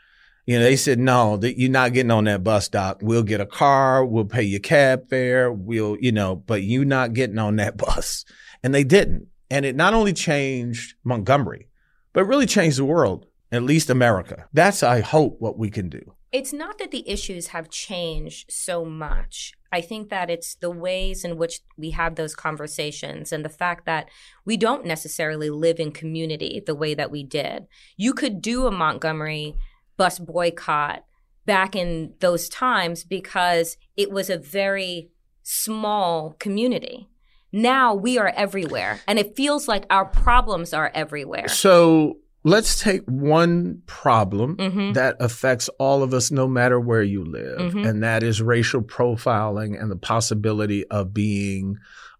You 0.47 0.59
know, 0.59 0.65
they 0.65 0.77
said, 0.77 0.99
no, 0.99 1.37
that 1.37 1.59
you're 1.59 1.71
not 1.71 1.93
getting 1.93 2.11
on 2.11 2.25
that 2.25 2.43
bus, 2.43 2.69
doc. 2.69 2.99
We'll 3.01 3.23
get 3.23 3.41
a 3.41 3.47
car. 3.47 4.05
We'll 4.05 4.25
pay 4.25 4.43
your 4.43 4.59
cab 4.61 5.09
fare. 5.09 5.53
We'll, 5.53 5.97
you 6.01 6.11
know, 6.11 6.35
but 6.35 6.63
you're 6.63 6.85
not 6.85 7.13
getting 7.13 7.39
on 7.39 7.57
that 7.57 7.77
bus. 7.85 8.25
And 8.63 8.75
they 8.75 8.83
didn't. 8.83 9.29
And 9.51 9.65
it 9.65 9.77
not 9.77 9.95
only 9.95 10.13
changed 10.13 10.95
Montgomery, 11.05 11.69
but 12.13 12.25
really 12.25 12.47
changed 12.47 12.79
the 12.79 12.85
world, 12.85 13.27
at 13.53 13.63
least 13.63 13.89
America. 13.91 14.47
That's, 14.53 14.83
I 14.83 15.01
hope, 15.01 15.37
what 15.41 15.59
we 15.59 15.71
can 15.71 15.89
do. 15.89 16.15
It's 16.33 16.53
not 16.53 16.79
that 16.79 16.91
the 16.91 17.07
issues 17.09 17.49
have 17.49 17.69
changed 17.69 18.51
so 18.51 18.87
much. 18.87 19.53
I 19.71 19.83
think 19.83 20.09
that 20.09 20.31
it's 20.31 20.55
the 20.55 20.71
ways 20.71 21.25
in 21.25 21.37
which 21.37 21.61
we 21.77 21.91
have 21.91 22.15
those 22.15 22.35
conversations 22.35 23.33
and 23.33 23.45
the 23.45 23.51
fact 23.51 23.85
that 23.85 24.09
we 24.47 24.57
don't 24.57 24.87
necessarily 24.87 25.51
live 25.51 25.79
in 25.79 25.93
community 25.93 26.63
the 26.65 26.75
way 26.75 26.95
that 26.95 27.11
we 27.11 27.23
did. 27.23 27.67
You 27.99 28.15
could 28.15 28.41
do 28.41 28.67
a 28.67 28.71
Montgomery 28.71 29.57
bus 29.99 30.19
boycott 30.19 31.05
back 31.45 31.77
in 31.77 32.15
those 32.21 32.49
times 32.49 33.05
because 33.05 33.77
it 33.97 34.11
was 34.11 34.31
a 34.31 34.39
very 34.39 35.11
small 35.43 36.35
community. 36.39 37.09
Now 37.53 37.95
we 37.95 38.17
are 38.17 38.33
everywhere 38.35 39.01
and 39.07 39.19
it 39.19 39.37
feels 39.37 39.69
like 39.69 39.85
our 39.91 40.07
problems 40.07 40.73
are 40.73 40.91
everywhere. 40.95 41.49
So 41.49 42.19
let's 42.45 42.81
take 42.81 43.03
one 43.07 43.83
problem 43.87 44.57
Mhm. 44.57 44.95
that 44.95 45.17
affects 45.21 45.69
all 45.79 46.03
of 46.03 46.13
us, 46.13 46.31
no 46.31 46.49
matter 46.49 46.81
where 46.81 47.03
you 47.03 47.25
live, 47.25 47.73
Mhm. 47.73 47.87
and 47.89 48.03
that 48.03 48.23
is 48.23 48.43
racial 48.43 48.83
profiling 48.83 49.81
and 49.81 49.91
the 49.91 49.97
possibility 49.97 50.85
of 50.89 51.15
being 51.15 51.77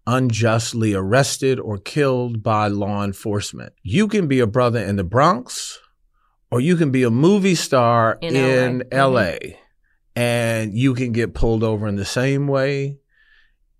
unjustly 0.07 0.93
arrested 0.93 1.59
or 1.59 1.77
killed 1.77 2.43
by 2.43 2.67
law 2.67 3.03
enforcement. 3.03 3.73
You 3.83 4.07
can 4.07 4.27
be 4.27 4.39
a 4.39 4.47
brother 4.47 4.79
in 4.79 4.95
the 4.97 5.03
Bronx, 5.03 5.79
or 6.51 6.59
you 6.59 6.75
can 6.75 6.91
be 6.91 7.03
a 7.03 7.09
movie 7.09 7.55
star 7.55 8.17
In 8.21 8.35
in, 8.35 8.83
LA. 8.91 9.31
LA, 9.31 9.37
and 10.15 10.77
you 10.77 10.93
can 10.93 11.11
get 11.13 11.33
pulled 11.33 11.63
over 11.63 11.87
in 11.87 11.95
the 11.95 12.05
same 12.05 12.47
way. 12.47 12.97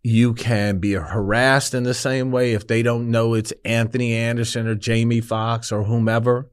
You 0.04 0.34
can 0.34 0.80
be 0.80 0.94
harassed 0.94 1.74
in 1.74 1.84
the 1.84 1.94
same 1.94 2.30
way 2.30 2.52
if 2.52 2.68
they 2.68 2.84
don't 2.84 3.10
know 3.10 3.34
it's 3.34 3.54
Anthony 3.64 4.14
Anderson 4.14 4.68
or 4.68 4.76
Jamie 4.76 5.22
Foxx 5.22 5.72
or 5.72 5.84
whomever, 5.84 6.50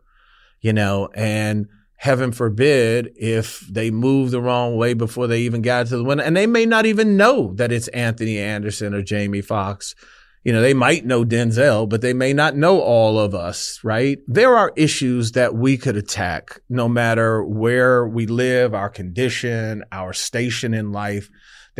you 0.61 0.73
know, 0.73 1.09
and 1.15 1.67
heaven 1.97 2.33
forbid 2.33 3.13
if 3.17 3.61
they 3.69 3.91
move 3.91 4.31
the 4.31 4.41
wrong 4.41 4.77
way 4.77 4.95
before 4.95 5.27
they 5.27 5.41
even 5.41 5.61
got 5.61 5.87
to 5.87 5.99
the 5.99 6.05
window. 6.05 6.25
And 6.25 6.35
they 6.35 6.47
may 6.47 6.65
not 6.65 6.87
even 6.87 7.17
know 7.19 7.53
that 7.57 7.73
it's 7.73 7.89
Anthony 7.89 8.39
Anderson 8.39 8.95
or 8.95 9.03
Jamie 9.03 9.43
Foxx. 9.43 9.95
You 10.43 10.55
know, 10.55 10.63
they 10.63 10.73
might 10.73 11.05
know 11.05 11.25
Denzel, 11.25 11.87
but 11.87 12.01
they 12.01 12.15
may 12.15 12.33
not 12.33 12.57
know 12.57 12.81
all 12.81 13.19
of 13.19 13.35
us, 13.35 13.81
right? 13.85 14.19
There 14.27 14.57
are 14.57 14.73
issues 14.77 15.33
that 15.33 15.55
we 15.55 15.77
could 15.77 15.97
attack 15.97 16.61
no 16.71 16.89
matter 16.89 17.45
where 17.45 18.07
we 18.07 18.27
live, 18.27 18.75
our 18.75 18.89
condition, 18.89 19.85
our 19.93 20.15
station 20.15 20.73
in 20.73 20.93
life, 20.93 21.29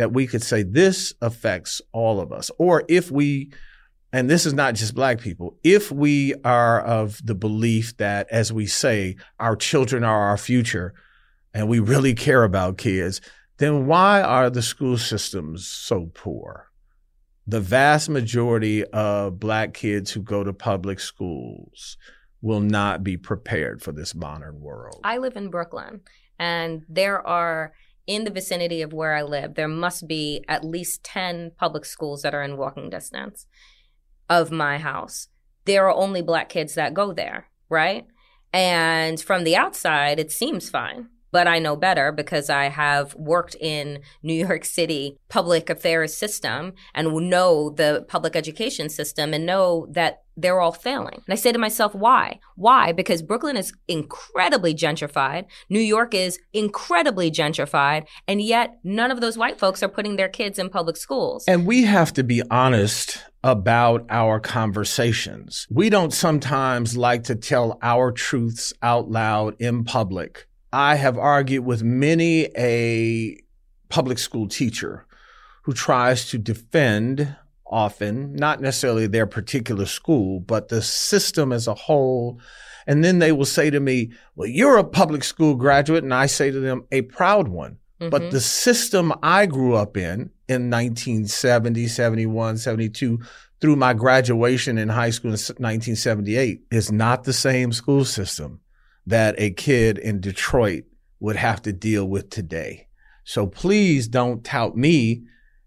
that 0.01 0.11
we 0.11 0.25
could 0.25 0.41
say 0.41 0.63
this 0.63 1.13
affects 1.21 1.79
all 1.91 2.19
of 2.19 2.31
us. 2.31 2.49
Or 2.57 2.83
if 2.89 3.11
we 3.11 3.51
and 4.11 4.29
this 4.29 4.47
is 4.47 4.53
not 4.53 4.73
just 4.73 4.95
black 4.95 5.21
people, 5.21 5.57
if 5.63 5.91
we 5.91 6.33
are 6.43 6.81
of 6.81 7.23
the 7.23 7.35
belief 7.35 7.95
that, 7.97 8.27
as 8.29 8.51
we 8.51 8.65
say, 8.65 9.15
our 9.39 9.55
children 9.55 10.03
are 10.03 10.29
our 10.29 10.37
future 10.37 10.95
and 11.53 11.69
we 11.69 11.79
really 11.79 12.15
care 12.15 12.43
about 12.43 12.79
kids, 12.79 13.21
then 13.57 13.85
why 13.85 14.21
are 14.21 14.49
the 14.49 14.63
school 14.63 14.97
systems 14.97 15.67
so 15.67 16.09
poor? 16.15 16.71
The 17.45 17.61
vast 17.61 18.09
majority 18.09 18.83
of 18.85 19.39
black 19.39 19.75
kids 19.75 20.11
who 20.11 20.21
go 20.21 20.43
to 20.43 20.51
public 20.51 20.99
schools 20.99 21.95
will 22.41 22.59
not 22.59 23.03
be 23.03 23.17
prepared 23.17 23.83
for 23.83 23.91
this 23.91 24.15
modern 24.15 24.61
world. 24.61 24.99
I 25.03 25.19
live 25.19 25.37
in 25.37 25.51
Brooklyn, 25.51 26.01
and 26.39 26.81
there 26.89 27.25
are 27.25 27.73
in 28.07 28.23
the 28.23 28.31
vicinity 28.31 28.81
of 28.81 28.93
where 28.93 29.13
I 29.13 29.21
live, 29.21 29.55
there 29.55 29.67
must 29.67 30.07
be 30.07 30.43
at 30.47 30.63
least 30.63 31.03
10 31.03 31.51
public 31.57 31.85
schools 31.85 32.21
that 32.21 32.33
are 32.33 32.43
in 32.43 32.57
walking 32.57 32.89
distance 32.89 33.45
of 34.29 34.51
my 34.51 34.77
house. 34.77 35.27
There 35.65 35.87
are 35.87 35.95
only 35.95 36.21
black 36.21 36.49
kids 36.49 36.75
that 36.75 36.93
go 36.93 37.13
there, 37.13 37.47
right? 37.69 38.05
And 38.53 39.21
from 39.21 39.43
the 39.43 39.55
outside, 39.55 40.19
it 40.19 40.31
seems 40.31 40.69
fine. 40.69 41.09
But 41.31 41.47
I 41.47 41.59
know 41.59 41.77
better 41.77 42.11
because 42.11 42.49
I 42.49 42.65
have 42.65 43.15
worked 43.15 43.55
in 43.55 44.01
New 44.21 44.33
York 44.33 44.65
City 44.65 45.17
public 45.29 45.69
affairs 45.69 46.13
system 46.13 46.73
and 46.93 47.13
know 47.29 47.69
the 47.69 48.05
public 48.09 48.35
education 48.35 48.89
system 48.89 49.33
and 49.33 49.45
know 49.45 49.87
that 49.91 50.23
they're 50.41 50.59
all 50.59 50.71
failing. 50.71 51.15
And 51.15 51.33
I 51.33 51.35
say 51.35 51.51
to 51.51 51.59
myself, 51.59 51.93
why? 51.93 52.39
Why? 52.55 52.91
Because 52.91 53.21
Brooklyn 53.21 53.57
is 53.57 53.73
incredibly 53.87 54.73
gentrified. 54.73 55.45
New 55.69 55.79
York 55.79 56.13
is 56.13 56.39
incredibly 56.53 57.31
gentrified. 57.31 58.05
And 58.27 58.41
yet 58.41 58.79
none 58.83 59.11
of 59.11 59.21
those 59.21 59.37
white 59.37 59.59
folks 59.59 59.81
are 59.83 59.89
putting 59.89 60.15
their 60.15 60.29
kids 60.29 60.59
in 60.59 60.69
public 60.69 60.97
schools. 60.97 61.45
And 61.47 61.65
we 61.65 61.83
have 61.83 62.13
to 62.13 62.23
be 62.23 62.41
honest 62.49 63.19
about 63.43 64.05
our 64.09 64.39
conversations. 64.39 65.67
We 65.69 65.89
don't 65.89 66.13
sometimes 66.13 66.95
like 66.95 67.23
to 67.23 67.35
tell 67.35 67.79
our 67.81 68.11
truths 68.11 68.73
out 68.81 69.09
loud 69.09 69.55
in 69.59 69.83
public. 69.83 70.47
I 70.73 70.95
have 70.95 71.17
argued 71.17 71.65
with 71.65 71.83
many 71.83 72.49
a 72.57 73.37
public 73.89 74.19
school 74.19 74.47
teacher 74.47 75.05
who 75.63 75.73
tries 75.73 76.29
to 76.29 76.37
defend 76.37 77.35
often, 77.71 78.35
not 78.35 78.61
necessarily 78.61 79.07
their 79.07 79.27
particular 79.27 79.85
school, 79.85 80.39
but 80.39 80.67
the 80.67 80.81
system 80.81 81.51
as 81.51 81.67
a 81.67 81.73
whole. 81.73 82.39
And 82.87 83.03
then 83.03 83.19
they 83.19 83.31
will 83.31 83.45
say 83.45 83.69
to 83.69 83.79
me, 83.79 84.11
Well, 84.35 84.47
you're 84.47 84.77
a 84.77 84.83
public 84.83 85.23
school 85.23 85.55
graduate. 85.55 86.03
And 86.03 86.13
I 86.13 86.25
say 86.25 86.51
to 86.51 86.59
them, 86.59 86.85
A 86.91 87.03
proud 87.03 87.47
one. 87.47 87.77
Mm-hmm. 87.99 88.09
But 88.09 88.31
the 88.31 88.41
system 88.41 89.13
I 89.21 89.45
grew 89.45 89.75
up 89.75 89.95
in, 89.95 90.31
in 90.47 90.69
1970, 90.69 91.87
71, 91.87 92.57
72, 92.57 93.19
through 93.59 93.75
my 93.75 93.93
graduation 93.93 94.77
in 94.77 94.89
high 94.89 95.11
school 95.11 95.29
in 95.29 95.33
1978, 95.33 96.63
is 96.71 96.91
not 96.91 97.23
the 97.23 97.33
same 97.33 97.71
school 97.71 98.03
system 98.03 98.59
that 99.05 99.35
a 99.37 99.51
kid 99.51 99.97
in 99.97 100.19
Detroit 100.19 100.83
would 101.19 101.35
have 101.35 101.61
to 101.61 101.71
deal 101.71 102.05
with 102.05 102.29
today. 102.29 102.87
So 103.23 103.45
please 103.45 104.07
don't 104.07 104.43
tout 104.43 104.75
me 104.75 105.23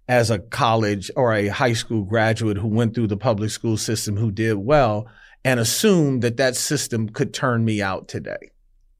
as 0.08 0.30
a 0.30 0.38
college 0.38 1.10
or 1.16 1.32
a 1.32 1.48
high 1.48 1.72
school 1.72 2.02
graduate 2.02 2.58
who 2.58 2.68
went 2.68 2.94
through 2.94 3.06
the 3.06 3.16
public 3.16 3.50
school 3.50 3.76
system 3.76 4.16
who 4.16 4.30
did 4.30 4.54
well 4.54 5.06
and 5.44 5.60
assume 5.60 6.20
that 6.20 6.36
that 6.36 6.56
system 6.56 7.08
could 7.08 7.32
turn 7.32 7.64
me 7.64 7.82
out 7.82 8.08
today. 8.08 8.50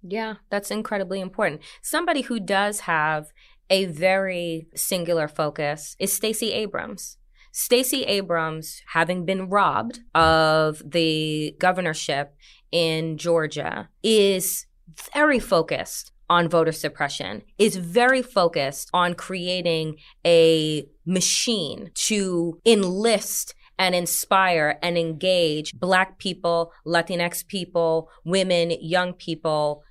Yeah, 0.02 0.34
that's 0.50 0.70
incredibly 0.70 1.20
important. 1.20 1.62
Somebody 1.82 2.22
who 2.22 2.38
does 2.38 2.80
have 2.80 3.28
a 3.70 3.86
very 3.86 4.66
singular 4.74 5.28
focus 5.28 5.96
is 5.98 6.12
Stacey 6.12 6.52
Abrams. 6.52 7.16
Stacey 7.52 8.02
Abrams, 8.02 8.82
having 8.88 9.24
been 9.24 9.48
robbed 9.48 10.00
of 10.14 10.82
the 10.84 11.54
governorship 11.58 12.34
in 12.70 13.16
Georgia, 13.16 13.88
is 14.02 14.66
very 15.14 15.38
focused 15.38 16.12
on 16.28 16.48
voter 16.48 16.72
suppression, 16.72 17.42
is 17.58 17.76
very 17.76 18.22
focused 18.22 18.90
on 18.92 19.14
creating 19.14 19.96
a 20.26 20.86
machine 21.04 21.90
to 21.94 22.60
enlist 22.64 23.54
and 23.78 23.94
inspire 23.94 24.78
and 24.82 24.96
engage 24.96 25.74
Black 25.74 26.18
people, 26.18 26.72
Latinx 26.86 27.46
people, 27.46 28.08
women, 28.24 28.72
young 28.80 29.12
people 29.12 29.82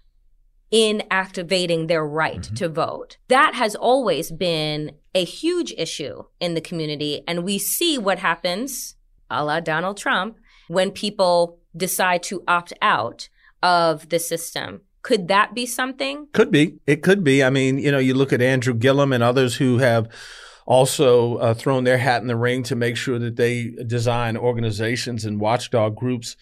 in 0.72 1.04
activating 1.12 1.88
their 1.88 2.06
right 2.06 2.42
mm-hmm. 2.42 2.56
to 2.56 2.70
vote. 2.70 3.18
That 3.28 3.54
has 3.54 3.76
always 3.76 4.32
been 4.32 4.94
a 5.14 5.24
huge 5.24 5.72
issue 5.78 6.24
in 6.40 6.56
the 6.56 6.62
community. 6.62 7.22
And 7.28 7.44
we 7.44 7.60
see 7.60 7.98
what 7.98 8.20
happens, 8.20 8.96
a 9.30 9.46
la 9.46 9.60
Donald 9.60 9.98
Trump, 9.98 10.38
when 10.68 10.90
people 10.90 11.60
decide 11.78 12.24
to 12.24 12.44
opt 12.48 12.74
out 12.82 13.30
of 13.62 14.10
the 14.10 14.20
system. 14.20 14.82
Could 15.04 15.28
that 15.28 15.54
be 15.54 15.66
something? 15.66 16.28
Could 16.34 16.50
be. 16.50 16.80
It 16.88 17.04
could 17.04 17.24
be. 17.24 17.44
I 17.44 17.50
mean, 17.50 17.78
you 17.78 17.92
know, 17.92 18.00
you 18.00 18.14
look 18.14 18.34
at 18.34 18.42
Andrew 18.42 18.74
Gillum 18.74 19.14
and 19.14 19.22
others 19.22 19.58
who 19.58 19.78
have 19.80 20.10
also 20.66 21.36
uh, 21.38 21.54
thrown 21.54 21.84
their 21.84 21.98
hat 21.98 22.22
in 22.22 22.28
the 22.28 22.38
ring 22.38 22.64
to 22.64 22.76
make 22.76 22.96
sure 22.96 23.20
that 23.20 23.36
they 23.36 23.76
design 23.86 24.38
organizations 24.38 25.26
and 25.26 25.42
watchdog 25.42 25.96
groups 25.96 26.38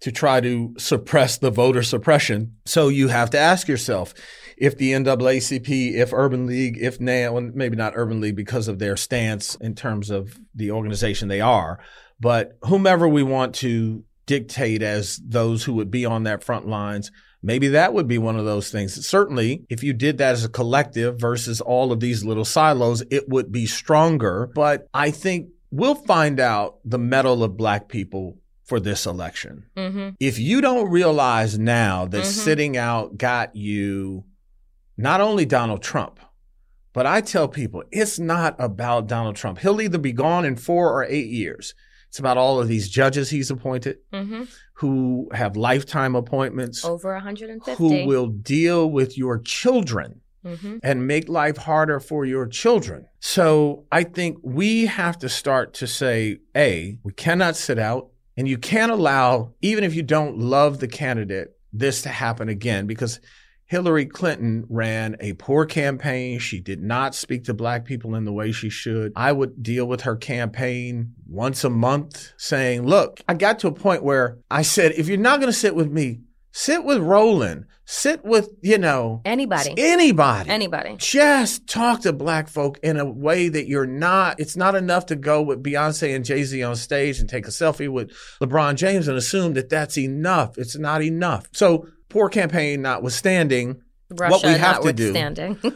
to 0.00 0.10
try 0.10 0.40
to 0.40 0.74
suppress 0.78 1.36
the 1.36 1.50
voter 1.50 1.82
suppression. 1.82 2.56
So 2.64 2.88
you 2.88 3.08
have 3.08 3.30
to 3.30 3.38
ask 3.38 3.68
yourself 3.68 4.14
if 4.56 4.76
the 4.78 4.92
NAACP, 4.92 5.94
if 5.94 6.12
Urban 6.12 6.46
League, 6.46 6.78
if 6.80 7.00
now, 7.00 7.32
well, 7.32 7.50
maybe 7.54 7.76
not 7.76 7.92
Urban 7.96 8.20
League 8.20 8.36
because 8.36 8.66
of 8.66 8.78
their 8.78 8.96
stance 8.96 9.56
in 9.56 9.74
terms 9.74 10.08
of 10.08 10.38
the 10.54 10.70
organization 10.70 11.28
they 11.28 11.42
are, 11.42 11.80
but 12.18 12.56
whomever 12.62 13.06
we 13.06 13.22
want 13.22 13.54
to 13.56 14.04
dictate 14.26 14.82
as 14.82 15.20
those 15.24 15.64
who 15.64 15.74
would 15.74 15.90
be 15.90 16.06
on 16.06 16.22
that 16.22 16.44
front 16.44 16.66
lines, 16.66 17.10
maybe 17.42 17.68
that 17.68 17.94
would 17.94 18.08
be 18.08 18.18
one 18.18 18.36
of 18.36 18.44
those 18.44 18.70
things. 18.70 19.06
Certainly, 19.06 19.64
if 19.68 19.82
you 19.82 19.92
did 19.92 20.18
that 20.18 20.32
as 20.32 20.44
a 20.44 20.48
collective 20.48 21.18
versus 21.18 21.60
all 21.60 21.92
of 21.92 22.00
these 22.00 22.24
little 22.24 22.44
silos, 22.44 23.02
it 23.10 23.28
would 23.28 23.50
be 23.52 23.66
stronger. 23.66 24.50
But 24.54 24.88
I 24.92 25.10
think 25.10 25.48
we'll 25.70 25.94
find 25.94 26.40
out 26.40 26.78
the 26.84 26.98
mettle 26.98 27.42
of 27.42 27.56
black 27.56 27.88
people 27.88 28.38
for 28.64 28.78
this 28.80 29.06
election. 29.06 29.64
Mm-hmm. 29.76 30.10
If 30.20 30.38
you 30.38 30.60
don't 30.60 30.90
realize 30.90 31.58
now 31.58 32.06
that 32.06 32.22
mm-hmm. 32.22 32.30
sitting 32.30 32.76
out 32.76 33.18
got 33.18 33.56
you 33.56 34.24
not 34.96 35.20
only 35.20 35.44
Donald 35.44 35.82
Trump, 35.82 36.20
but 36.92 37.06
I 37.06 37.20
tell 37.20 37.48
people 37.48 37.82
it's 37.90 38.18
not 38.18 38.54
about 38.58 39.06
Donald 39.06 39.36
Trump. 39.36 39.58
He'll 39.58 39.80
either 39.80 39.98
be 39.98 40.12
gone 40.12 40.44
in 40.44 40.56
four 40.56 40.92
or 40.92 41.04
eight 41.04 41.28
years. 41.28 41.74
It's 42.10 42.18
about 42.18 42.36
all 42.36 42.60
of 42.60 42.66
these 42.66 42.88
judges 42.88 43.30
he's 43.30 43.52
appointed 43.52 43.98
mm-hmm. 44.12 44.42
who 44.74 45.28
have 45.32 45.56
lifetime 45.56 46.16
appointments. 46.16 46.84
Over 46.84 47.14
150. 47.14 47.76
Who 47.76 48.04
will 48.04 48.26
deal 48.26 48.90
with 48.90 49.16
your 49.16 49.38
children. 49.38 50.20
Mm-hmm. 50.42 50.78
and 50.82 51.06
make 51.06 51.28
life 51.28 51.58
harder 51.58 52.00
for 52.00 52.24
your 52.24 52.46
children. 52.46 53.04
So 53.18 53.84
I 53.92 54.04
think 54.04 54.38
we 54.42 54.86
have 54.86 55.18
to 55.18 55.28
start 55.28 55.74
to 55.74 55.86
say, 55.86 56.38
A, 56.56 56.96
we 57.02 57.12
cannot 57.12 57.56
sit 57.56 57.78
out. 57.78 58.08
And 58.38 58.48
you 58.48 58.56
can't 58.56 58.90
allow, 58.90 59.52
even 59.60 59.84
if 59.84 59.94
you 59.94 60.02
don't 60.02 60.38
love 60.38 60.80
the 60.80 60.88
candidate, 60.88 61.48
this 61.74 62.00
to 62.02 62.08
happen 62.08 62.48
again 62.48 62.86
because 62.86 63.20
Hillary 63.70 64.04
Clinton 64.04 64.66
ran 64.68 65.14
a 65.20 65.34
poor 65.34 65.64
campaign. 65.64 66.40
She 66.40 66.58
did 66.58 66.82
not 66.82 67.14
speak 67.14 67.44
to 67.44 67.54
black 67.54 67.84
people 67.84 68.16
in 68.16 68.24
the 68.24 68.32
way 68.32 68.50
she 68.50 68.68
should. 68.68 69.12
I 69.14 69.30
would 69.30 69.62
deal 69.62 69.86
with 69.86 70.00
her 70.00 70.16
campaign 70.16 71.14
once 71.28 71.62
a 71.62 71.70
month 71.70 72.32
saying, 72.36 72.84
look, 72.84 73.20
I 73.28 73.34
got 73.34 73.60
to 73.60 73.68
a 73.68 73.72
point 73.72 74.02
where 74.02 74.38
I 74.50 74.62
said, 74.62 74.90
if 74.96 75.06
you're 75.06 75.18
not 75.18 75.38
going 75.38 75.52
to 75.52 75.56
sit 75.56 75.76
with 75.76 75.88
me, 75.88 76.22
sit 76.50 76.82
with 76.82 76.98
Roland. 76.98 77.66
Sit 77.92 78.24
with, 78.24 78.50
you 78.60 78.78
know, 78.78 79.20
anybody. 79.24 79.74
Anybody. 79.76 80.48
Anybody. 80.48 80.94
Just 80.98 81.66
talk 81.66 82.02
to 82.02 82.12
black 82.12 82.46
folk 82.46 82.78
in 82.84 82.96
a 82.96 83.04
way 83.04 83.48
that 83.48 83.66
you're 83.66 83.84
not, 83.84 84.38
it's 84.38 84.56
not 84.56 84.76
enough 84.76 85.06
to 85.06 85.16
go 85.16 85.42
with 85.42 85.60
Beyonce 85.60 86.14
and 86.14 86.24
Jay 86.24 86.44
Z 86.44 86.62
on 86.62 86.76
stage 86.76 87.18
and 87.18 87.28
take 87.28 87.48
a 87.48 87.50
selfie 87.50 87.88
with 87.88 88.12
LeBron 88.40 88.76
James 88.76 89.08
and 89.08 89.18
assume 89.18 89.54
that 89.54 89.70
that's 89.70 89.98
enough. 89.98 90.56
It's 90.56 90.78
not 90.78 91.02
enough. 91.02 91.48
So, 91.50 91.88
poor 92.10 92.28
campaign 92.28 92.82
notwithstanding, 92.82 93.82
Russia 94.10 94.30
what 94.30 94.44
we 94.44 94.58
have 94.58 94.82
to 94.82 94.92
do, 94.92 95.12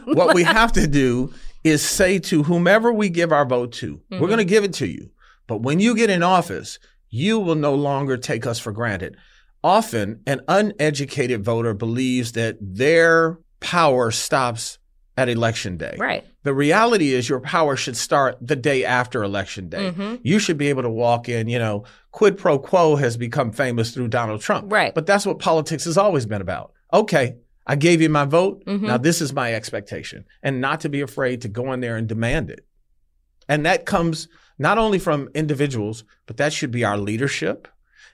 what 0.05 0.35
we 0.35 0.43
have 0.59 0.71
to 0.73 0.87
do 0.87 1.33
is 1.63 1.83
say 1.83 2.19
to 2.19 2.43
whomever 2.43 2.93
we 2.93 3.09
give 3.09 3.31
our 3.31 3.45
vote 3.45 3.71
to, 3.73 3.95
mm-hmm. 3.95 4.19
we're 4.19 4.27
going 4.27 4.37
to 4.37 4.45
give 4.45 4.63
it 4.63 4.73
to 4.73 4.87
you. 4.87 5.09
But 5.47 5.61
when 5.61 5.79
you 5.79 5.95
get 5.95 6.11
in 6.11 6.21
office, 6.21 6.77
you 7.09 7.39
will 7.39 7.55
no 7.55 7.73
longer 7.73 8.17
take 8.17 8.45
us 8.45 8.59
for 8.59 8.71
granted 8.71 9.17
often 9.65 10.21
an 10.27 10.41
uneducated 10.47 11.43
voter 11.43 11.73
believes 11.73 12.33
that 12.33 12.55
their 12.61 13.39
power 13.59 14.11
stops 14.11 14.77
at 15.17 15.27
election 15.27 15.75
day. 15.75 15.95
Right. 15.97 16.23
The 16.43 16.53
reality 16.53 17.13
is 17.13 17.27
your 17.27 17.39
power 17.39 17.75
should 17.75 17.97
start 17.97 18.37
the 18.39 18.55
day 18.55 18.85
after 18.85 19.23
election 19.23 19.69
day. 19.69 19.91
Mhm. 19.91 20.19
You 20.21 20.37
should 20.37 20.59
be 20.59 20.67
able 20.67 20.83
to 20.83 20.89
walk 20.89 21.27
in, 21.29 21.47
you 21.47 21.57
know, 21.57 21.83
quid 22.15 22.37
pro 22.37 22.57
quo 22.57 22.95
has 22.95 23.17
become 23.17 23.51
famous 23.51 23.91
through 23.91 24.07
Donald 24.07 24.39
Trump. 24.39 24.71
Right. 24.71 24.95
But 24.95 25.05
that's 25.05 25.25
what 25.25 25.37
politics 25.37 25.83
has 25.83 25.97
always 25.97 26.25
been 26.25 26.41
about. 26.41 26.71
Okay, 26.93 27.35
I 27.67 27.75
gave 27.75 28.01
you 28.01 28.07
my 28.07 28.23
vote. 28.23 28.63
Mhm. 28.65 28.83
Now 28.83 28.97
this 28.97 29.19
is 29.19 29.33
my 29.33 29.53
expectation. 29.53 30.23
And 30.41 30.61
not 30.61 30.79
to 30.79 30.89
be 30.89 31.01
afraid 31.01 31.41
to 31.41 31.49
go 31.49 31.73
in 31.73 31.81
there 31.81 31.97
and 31.97 32.07
demand 32.07 32.49
it. 32.49 32.65
And 33.49 33.65
that 33.65 33.85
comes 33.85 34.29
not 34.57 34.77
only 34.77 34.97
from 34.97 35.27
individuals, 35.35 36.05
but 36.25 36.37
that 36.37 36.53
should 36.53 36.71
be 36.71 36.85
our 36.85 36.97
leadership. 36.97 37.67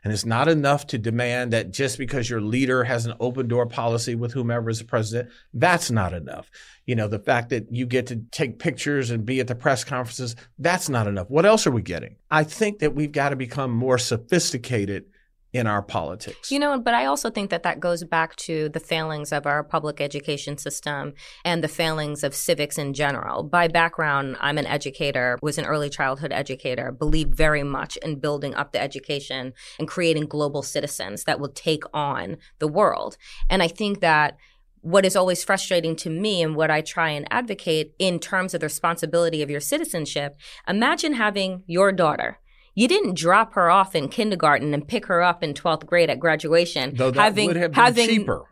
And 0.04 0.12
it's 0.12 0.26
not 0.26 0.48
enough 0.48 0.88
to 0.88 0.98
demand 0.98 1.54
that 1.54 1.72
just 1.72 1.98
because 1.98 2.30
your 2.30 2.42
leader 2.42 2.84
has 2.84 3.06
an 3.06 3.14
open 3.20 3.48
door 3.48 3.68
policy 3.68 4.16
with 4.16 4.34
whomever 4.34 4.70
is 4.70 4.80
the 4.80 4.86
president, 4.86 5.30
that's 5.54 5.92
not 5.92 6.14
enough. 6.14 6.50
You 6.88 6.96
know, 6.96 7.08
the 7.08 7.20
fact 7.20 7.50
that 7.50 7.72
you 7.72 7.86
get 7.86 8.08
to 8.08 8.18
take 8.32 8.58
pictures 8.58 9.12
and 9.12 9.26
be 9.26 9.40
at 9.40 9.48
the 9.48 9.56
press 9.56 9.84
conferences, 9.84 10.36
that's 10.58 10.90
not 10.90 11.08
enough. 11.08 11.30
What 11.30 11.46
else 11.46 11.68
are 11.68 11.72
we 11.72 11.84
getting? 11.84 12.16
I 12.32 12.44
think 12.44 12.80
that 12.80 12.96
we've 12.96 13.12
got 13.12 13.30
to 13.30 13.36
become 13.36 13.72
more 13.72 14.00
sophisticated 14.00 15.06
in 15.54 15.68
our 15.68 15.82
politics. 15.82 16.52
You 16.52 16.60
know, 16.60 16.80
but 16.80 16.94
I 16.94 17.06
also 17.06 17.30
think 17.30 17.50
that 17.50 17.64
that 17.64 17.80
goes 17.80 18.04
back 18.04 18.36
to 18.38 18.70
the 18.70 18.80
failings 18.80 19.32
of 19.32 19.46
our 19.46 19.64
public 19.64 20.00
education 20.00 20.58
system 20.58 21.14
and 21.44 21.64
the 21.64 21.68
failings 21.68 22.24
of 22.24 22.34
civics 22.34 22.78
in 22.78 22.94
general. 22.94 23.44
By 23.44 23.68
background, 23.68 24.38
I'm 24.40 24.58
an 24.58 24.66
educator, 24.66 25.38
was 25.42 25.58
an 25.58 25.66
early 25.66 25.90
childhood 25.90 26.32
educator, 26.32 26.92
believed 26.92 27.36
very 27.36 27.64
much 27.64 27.98
in 27.98 28.20
building 28.20 28.56
up 28.56 28.72
the 28.72 28.82
education 28.82 29.54
and 29.78 29.88
creating 29.88 30.28
global 30.28 30.64
citizens 30.64 31.26
that 31.26 31.40
will 31.40 31.50
take 31.50 31.84
on 31.94 32.38
the 32.60 32.68
world. 32.68 33.18
And 33.50 33.62
I 33.62 33.68
think 33.68 34.00
that 34.00 34.38
what 34.82 35.06
is 35.06 35.16
always 35.16 35.44
frustrating 35.44 35.96
to 35.96 36.10
me 36.10 36.42
and 36.42 36.56
what 36.56 36.72
I 36.72 36.82
try 36.82 37.10
and 37.10 37.28
advocate 37.30 37.94
in 38.00 38.20
terms 38.20 38.54
of 38.54 38.62
the 38.62 38.66
responsibility 38.66 39.42
of 39.42 39.50
your 39.50 39.60
citizenship, 39.60 40.36
imagine 40.68 41.14
having 41.14 41.64
your 41.68 41.92
daughter. 41.92 42.40
You 42.74 42.88
didn't 42.88 43.16
drop 43.18 43.54
her 43.56 43.70
off 43.70 43.96
in 43.96 44.08
kindergarten 44.08 44.74
and 44.74 44.88
pick 44.88 45.08
her 45.08 45.22
up 45.22 45.44
in 45.44 45.54
12th 45.54 45.86
grade 45.86 46.10
at 46.10 46.20
graduation. 46.20 46.96
Though 46.96 47.12
that 47.12 47.36
would 47.36 47.56
have 47.58 47.74
been 47.74 48.08
cheaper. 48.08 48.46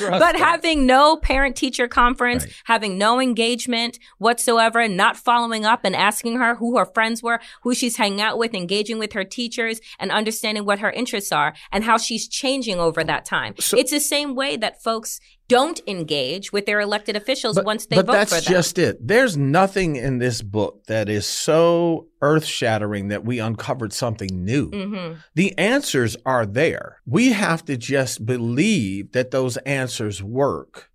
But 0.00 0.36
having 0.36 0.86
no 0.86 1.16
parent 1.16 1.56
teacher 1.56 1.88
conference, 1.88 2.44
Right. 2.44 2.54
having 2.64 2.98
no 2.98 3.20
engagement 3.20 3.98
whatsoever, 4.18 4.86
not 4.88 5.16
following 5.16 5.64
up 5.64 5.80
and 5.84 5.94
asking 5.96 6.36
her 6.38 6.54
who 6.56 6.76
her 6.78 6.86
friends 6.86 7.22
were, 7.22 7.40
who 7.62 7.74
she's 7.74 7.96
hanging 7.96 8.20
out 8.20 8.38
with, 8.38 8.54
engaging 8.54 8.98
with 8.98 9.12
her 9.14 9.24
teachers, 9.24 9.80
and 9.98 10.10
understanding 10.10 10.64
what 10.64 10.78
her 10.80 10.90
interests 10.90 11.32
are 11.32 11.54
and 11.72 11.84
how 11.84 11.98
she's 11.98 12.28
changing 12.28 12.78
over 12.78 13.02
that 13.04 13.24
time. 13.24 13.54
So- 13.58 13.76
it's 13.78 13.90
the 13.90 14.00
same 14.00 14.34
way 14.34 14.56
that 14.56 14.82
folks 14.82 15.20
don't 15.48 15.80
engage 15.86 16.52
with 16.52 16.66
their 16.66 16.80
elected 16.80 17.16
officials 17.16 17.56
but, 17.56 17.64
once 17.64 17.86
they 17.86 17.96
but 17.96 18.06
vote 18.06 18.12
for 18.12 18.18
them. 18.18 18.28
That's 18.28 18.46
just 18.46 18.78
it. 18.78 19.06
There's 19.06 19.36
nothing 19.36 19.96
in 19.96 20.18
this 20.18 20.40
book 20.42 20.84
that 20.86 21.08
is 21.08 21.26
so 21.26 22.06
earth 22.22 22.44
shattering 22.44 23.08
that 23.08 23.24
we 23.24 23.38
uncovered 23.38 23.92
something 23.92 24.44
new. 24.44 24.70
Mhm. 24.70 25.16
The 25.34 25.56
answers 25.58 26.16
are 26.24 26.46
there. 26.46 26.98
We 27.06 27.32
have 27.32 27.64
to 27.66 27.76
just 27.76 28.24
believe 28.24 29.12
that 29.12 29.30
those 29.30 29.56
answers 29.58 30.22
work. 30.22 30.88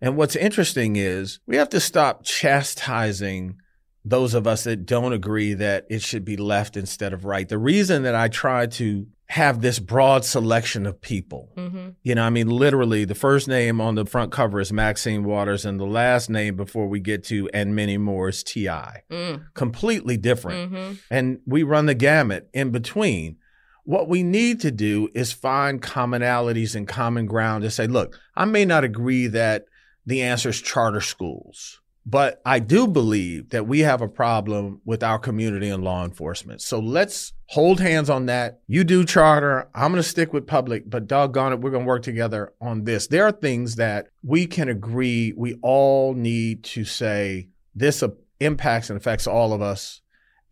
And 0.00 0.16
what's 0.16 0.36
interesting 0.36 0.96
is 0.96 1.40
we 1.46 1.56
have 1.56 1.70
to 1.70 1.80
stop 1.80 2.24
chastising 2.24 3.56
those 4.04 4.34
of 4.34 4.46
us 4.46 4.64
that 4.64 4.84
don't 4.84 5.14
agree 5.14 5.54
that 5.54 5.86
it 5.88 6.02
should 6.02 6.24
be 6.24 6.36
left 6.36 6.76
instead 6.76 7.14
of 7.14 7.24
right. 7.24 7.48
The 7.48 7.58
reason 7.58 8.02
that 8.02 8.14
I 8.14 8.28
try 8.28 8.66
to 8.66 9.06
have 9.28 9.62
this 9.62 9.78
broad 9.78 10.24
selection 10.24 10.84
of 10.86 11.00
people, 11.00 11.50
Mhm. 11.56 11.94
you 12.02 12.14
know, 12.14 12.22
I 12.22 12.30
mean, 12.30 12.48
literally, 12.48 13.04
the 13.04 13.14
first 13.14 13.48
name 13.48 13.80
on 13.80 13.94
the 13.94 14.04
front 14.04 14.30
cover 14.30 14.60
is 14.60 14.72
Maxine 14.72 15.24
Waters, 15.24 15.64
and 15.64 15.80
the 15.80 15.86
last 15.86 16.28
name 16.28 16.56
before 16.56 16.86
we 16.88 17.00
get 17.00 17.24
to 17.24 17.48
and 17.54 17.74
many 17.74 17.96
more 17.96 18.28
is 18.28 18.42
T.I. 18.42 19.02
Mm. 19.10 19.40
Completely 19.54 20.16
different 20.18 20.72
Mhm. 20.72 20.98
and 21.10 21.38
we 21.46 21.62
run 21.62 21.86
the 21.86 21.94
gamut 21.94 22.48
in 22.52 22.70
between. 22.70 23.36
What 23.84 24.08
we 24.08 24.22
need 24.22 24.60
to 24.60 24.70
do 24.70 25.08
is 25.14 25.32
find 25.32 25.80
commonalities 25.82 26.74
and 26.74 26.86
common 26.86 27.26
ground 27.26 27.64
to 27.64 27.70
say, 27.70 27.86
look, 27.86 28.18
I 28.36 28.44
may 28.44 28.64
not 28.64 28.84
agree 28.84 29.26
that 29.28 29.64
the 30.06 30.22
answer 30.22 30.50
is 30.50 30.60
charter 30.60 31.00
schools, 31.00 31.80
but 32.06 32.40
I 32.44 32.58
do 32.58 32.86
believe 32.86 33.50
that 33.50 33.66
we 33.66 33.80
have 33.80 34.02
a 34.02 34.08
problem 34.08 34.80
with 34.84 35.02
our 35.02 35.18
community 35.18 35.68
and 35.70 35.82
law 35.82 36.04
enforcement. 36.04 36.60
So 36.60 36.78
let's 36.78 37.32
hold 37.46 37.80
hands 37.80 38.10
on 38.10 38.26
that. 38.26 38.60
You 38.66 38.84
do 38.84 39.04
charter. 39.04 39.68
I'm 39.74 39.92
going 39.92 40.02
to 40.02 40.08
stick 40.08 40.32
with 40.32 40.46
public, 40.46 40.88
but 40.88 41.06
doggone 41.06 41.52
it, 41.52 41.60
we're 41.60 41.70
going 41.70 41.84
to 41.84 41.88
work 41.88 42.02
together 42.02 42.52
on 42.60 42.84
this. 42.84 43.06
There 43.06 43.24
are 43.24 43.32
things 43.32 43.76
that 43.76 44.08
we 44.22 44.46
can 44.46 44.68
agree 44.68 45.32
we 45.36 45.58
all 45.62 46.14
need 46.14 46.64
to 46.64 46.84
say 46.84 47.48
this 47.74 48.02
impacts 48.40 48.90
and 48.90 48.96
affects 48.96 49.26
all 49.26 49.52
of 49.52 49.62
us 49.62 50.00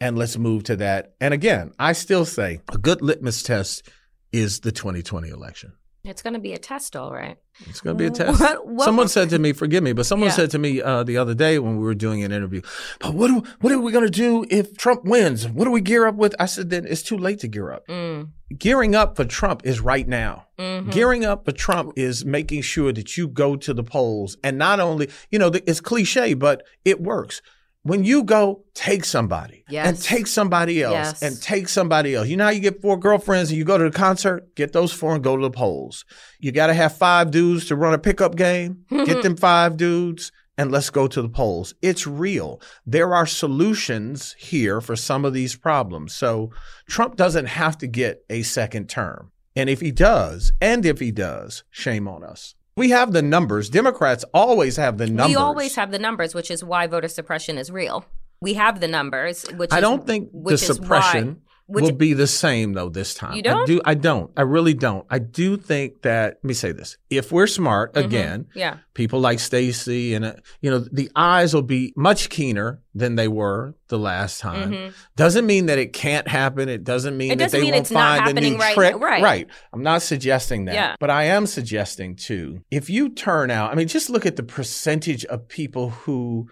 and 0.00 0.18
let's 0.18 0.37
move 0.37 0.64
to 0.64 0.76
that. 0.76 1.14
And 1.20 1.33
again, 1.33 1.72
I 1.78 1.92
still 1.92 2.24
say 2.24 2.61
a 2.72 2.78
good 2.78 3.02
litmus 3.02 3.42
test 3.42 3.88
is 4.33 4.61
the 4.61 4.72
2020 4.72 5.28
election. 5.28 5.74
It's 6.04 6.20
going 6.20 6.34
to 6.34 6.40
be 6.40 6.52
a 6.52 6.58
test, 6.58 6.96
all 6.96 7.12
right. 7.12 7.36
It's 7.68 7.80
going 7.80 7.96
to 7.96 7.98
be 7.98 8.06
a 8.06 8.10
test. 8.10 8.40
What- 8.40 8.66
what- 8.66 8.84
someone 8.84 9.06
said 9.06 9.30
to 9.30 9.38
me, 9.38 9.52
forgive 9.52 9.84
me, 9.84 9.92
but 9.92 10.04
someone 10.04 10.30
Yeah. 10.30 10.34
said 10.34 10.50
to 10.50 10.58
me 10.58 10.82
uh, 10.82 11.04
the 11.04 11.16
other 11.16 11.32
day 11.32 11.60
when 11.60 11.76
we 11.76 11.84
were 11.84 11.94
doing 11.94 12.24
an 12.24 12.32
interview, 12.32 12.60
but 12.98 13.14
what, 13.14 13.28
do, 13.28 13.44
what 13.60 13.72
are 13.72 13.78
we 13.78 13.92
going 13.92 14.04
to 14.04 14.10
do 14.10 14.44
if 14.50 14.76
Trump 14.76 15.04
wins? 15.04 15.46
What 15.48 15.64
do 15.66 15.70
we 15.70 15.80
gear 15.80 16.06
up 16.08 16.16
with? 16.16 16.34
I 16.40 16.46
said, 16.46 16.70
then 16.70 16.86
it's 16.88 17.02
too 17.02 17.16
late 17.16 17.38
to 17.40 17.48
gear 17.48 17.70
up. 17.70 17.86
Mm. 17.86 18.30
Gearing 18.58 18.96
up 18.96 19.14
for 19.14 19.24
Trump 19.24 19.64
is 19.64 19.80
right 19.80 20.08
now. 20.08 20.46
Mhm. 20.58 20.90
Gearing 20.90 21.24
up 21.24 21.44
for 21.44 21.52
Trump 21.52 21.92
is 21.94 22.24
making 22.24 22.62
sure 22.62 22.92
that 22.92 23.16
you 23.16 23.28
go 23.28 23.54
to 23.54 23.72
the 23.72 23.84
polls 23.84 24.36
and 24.42 24.58
not 24.58 24.80
only, 24.80 25.08
you 25.30 25.38
know, 25.38 25.52
it's 25.66 25.80
cliche, 25.80 26.34
but 26.34 26.64
it 26.84 27.00
works. 27.00 27.42
When 27.84 28.04
you 28.04 28.22
go, 28.22 28.64
take 28.74 29.04
somebody 29.04 29.64
Yes. 29.68 29.86
and 29.88 30.00
take 30.00 30.28
somebody 30.28 30.82
else 30.82 30.92
Yes. 30.92 31.22
and 31.22 31.42
take 31.42 31.68
somebody 31.68 32.14
else. 32.14 32.28
You 32.28 32.36
know 32.36 32.44
how 32.44 32.50
you 32.50 32.60
get 32.60 32.80
four 32.80 32.96
girlfriends 32.96 33.50
and 33.50 33.58
you 33.58 33.64
go 33.64 33.76
to 33.76 33.84
the 33.84 33.90
concert? 33.90 34.54
Get 34.54 34.72
those 34.72 34.92
four 34.92 35.14
and 35.16 35.24
go 35.24 35.36
to 35.36 35.42
the 35.42 35.50
polls. 35.50 36.04
You 36.38 36.52
got 36.52 36.68
to 36.68 36.74
have 36.74 36.96
five 36.96 37.32
dudes 37.32 37.66
to 37.66 37.76
run 37.76 37.92
a 37.92 37.98
pickup 37.98 38.36
game. 38.36 38.84
Get 38.90 39.22
them 39.24 39.36
five 39.36 39.76
dudes 39.76 40.30
and 40.56 40.70
let's 40.70 40.90
go 40.90 41.08
to 41.08 41.22
the 41.22 41.28
polls. 41.28 41.74
It's 41.82 42.06
real. 42.06 42.60
There 42.86 43.14
are 43.16 43.26
solutions 43.26 44.36
here 44.38 44.80
for 44.80 44.94
some 44.94 45.24
of 45.24 45.32
these 45.32 45.56
problems. 45.56 46.14
So 46.14 46.50
Trump 46.88 47.16
doesn't 47.16 47.46
have 47.46 47.78
to 47.78 47.88
get 47.88 48.24
a 48.30 48.42
second 48.42 48.88
term. 48.88 49.32
And 49.56 49.68
if 49.68 49.80
he 49.80 49.90
does, 49.90 50.52
and 50.60 50.86
if 50.86 51.00
he 51.00 51.10
does, 51.10 51.64
shame 51.70 52.06
on 52.06 52.22
us. 52.22 52.54
We 52.76 52.90
have 52.90 53.12
the 53.12 53.22
numbers. 53.22 53.68
Democrats 53.68 54.24
always 54.32 54.76
have 54.76 54.96
the 54.98 55.06
numbers. 55.06 55.28
We 55.28 55.35
always 55.37 55.74
have 55.76 55.90
the 55.90 55.98
numbers, 55.98 56.35
which 56.35 56.50
is 56.50 56.64
why 56.64 56.87
voter 56.87 57.08
suppression 57.08 57.58
is 57.58 57.70
real. 57.70 58.06
We 58.40 58.54
have 58.54 58.80
the 58.80 58.88
numbers, 58.88 59.44
which 59.56 59.72
I 59.72 59.76
is- 59.76 59.82
don't 59.82 60.06
think 60.06 60.30
the 60.32 60.54
is 60.54 60.62
why- 60.62 60.74
suppression 60.74 61.42
which- 61.66 61.83
will 61.85 61.92
be 61.92 62.12
the 62.12 62.27
same 62.27 62.72
though 62.75 62.88
this 62.88 63.14
time. 63.14 63.35
You 63.35 63.38
I 63.40 63.42
don't? 63.42 63.66
do. 63.66 63.81
I 63.85 63.94
don't. 63.94 64.31
I 64.37 64.42
really 64.42 64.75
don't. 64.75 65.07
I 65.09 65.18
do 65.18 65.57
think 65.57 66.03
that. 66.03 66.35
Let 66.42 66.44
me 66.44 66.55
say 66.55 66.72
this: 66.72 66.96
if 67.11 67.33
we're 67.33 67.46
smart, 67.46 67.94
Mhm. 67.94 68.05
again, 68.05 68.46
Yeah. 68.55 68.77
people 68.94 69.20
like 69.20 69.38
Stacey 69.40 70.14
and 70.14 70.25
uh, 70.25 70.33
you 70.61 70.70
know 70.70 70.79
the 70.81 71.11
eyes 71.16 71.55
will 71.55 71.62
be 71.62 71.92
much 71.96 72.29
keener 72.31 72.81
than 72.94 73.14
they 73.16 73.29
were 73.29 73.75
the 73.88 73.98
last 73.98 74.40
time. 74.40 74.72
Mhm. 74.72 74.92
Doesn't 75.16 75.46
mean 75.46 75.66
that 75.66 75.79
it 75.79 75.92
can't 75.92 76.29
happen. 76.29 76.68
It 76.68 76.85
doesn't 76.85 77.16
mean 77.16 77.33
It 77.33 77.38
that 77.38 77.44
doesn't 77.44 77.61
they 77.61 77.64
mean 77.66 77.75
won't 77.75 77.88
find 77.88 78.38
a 78.38 78.40
new 78.40 78.57
right 78.59 78.75
trick. 78.75 78.98
Right. 79.01 79.22
Right. 79.22 79.46
I'm 79.72 79.83
not 79.83 80.03
suggesting 80.03 80.66
that. 80.66 80.75
Yeah. 80.75 80.96
But 81.01 81.09
I 81.11 81.25
am 81.25 81.46
suggesting 81.46 82.16
too. 82.16 82.61
If 82.70 82.90
you 82.90 83.09
turn 83.09 83.51
out, 83.51 83.72
I 83.72 83.75
mean, 83.77 83.88
just 83.88 84.11
look 84.11 84.27
at 84.27 84.37
the 84.37 84.42
percentage 84.42 85.25
of 85.27 85.48
people 85.48 85.90
who 85.90 86.48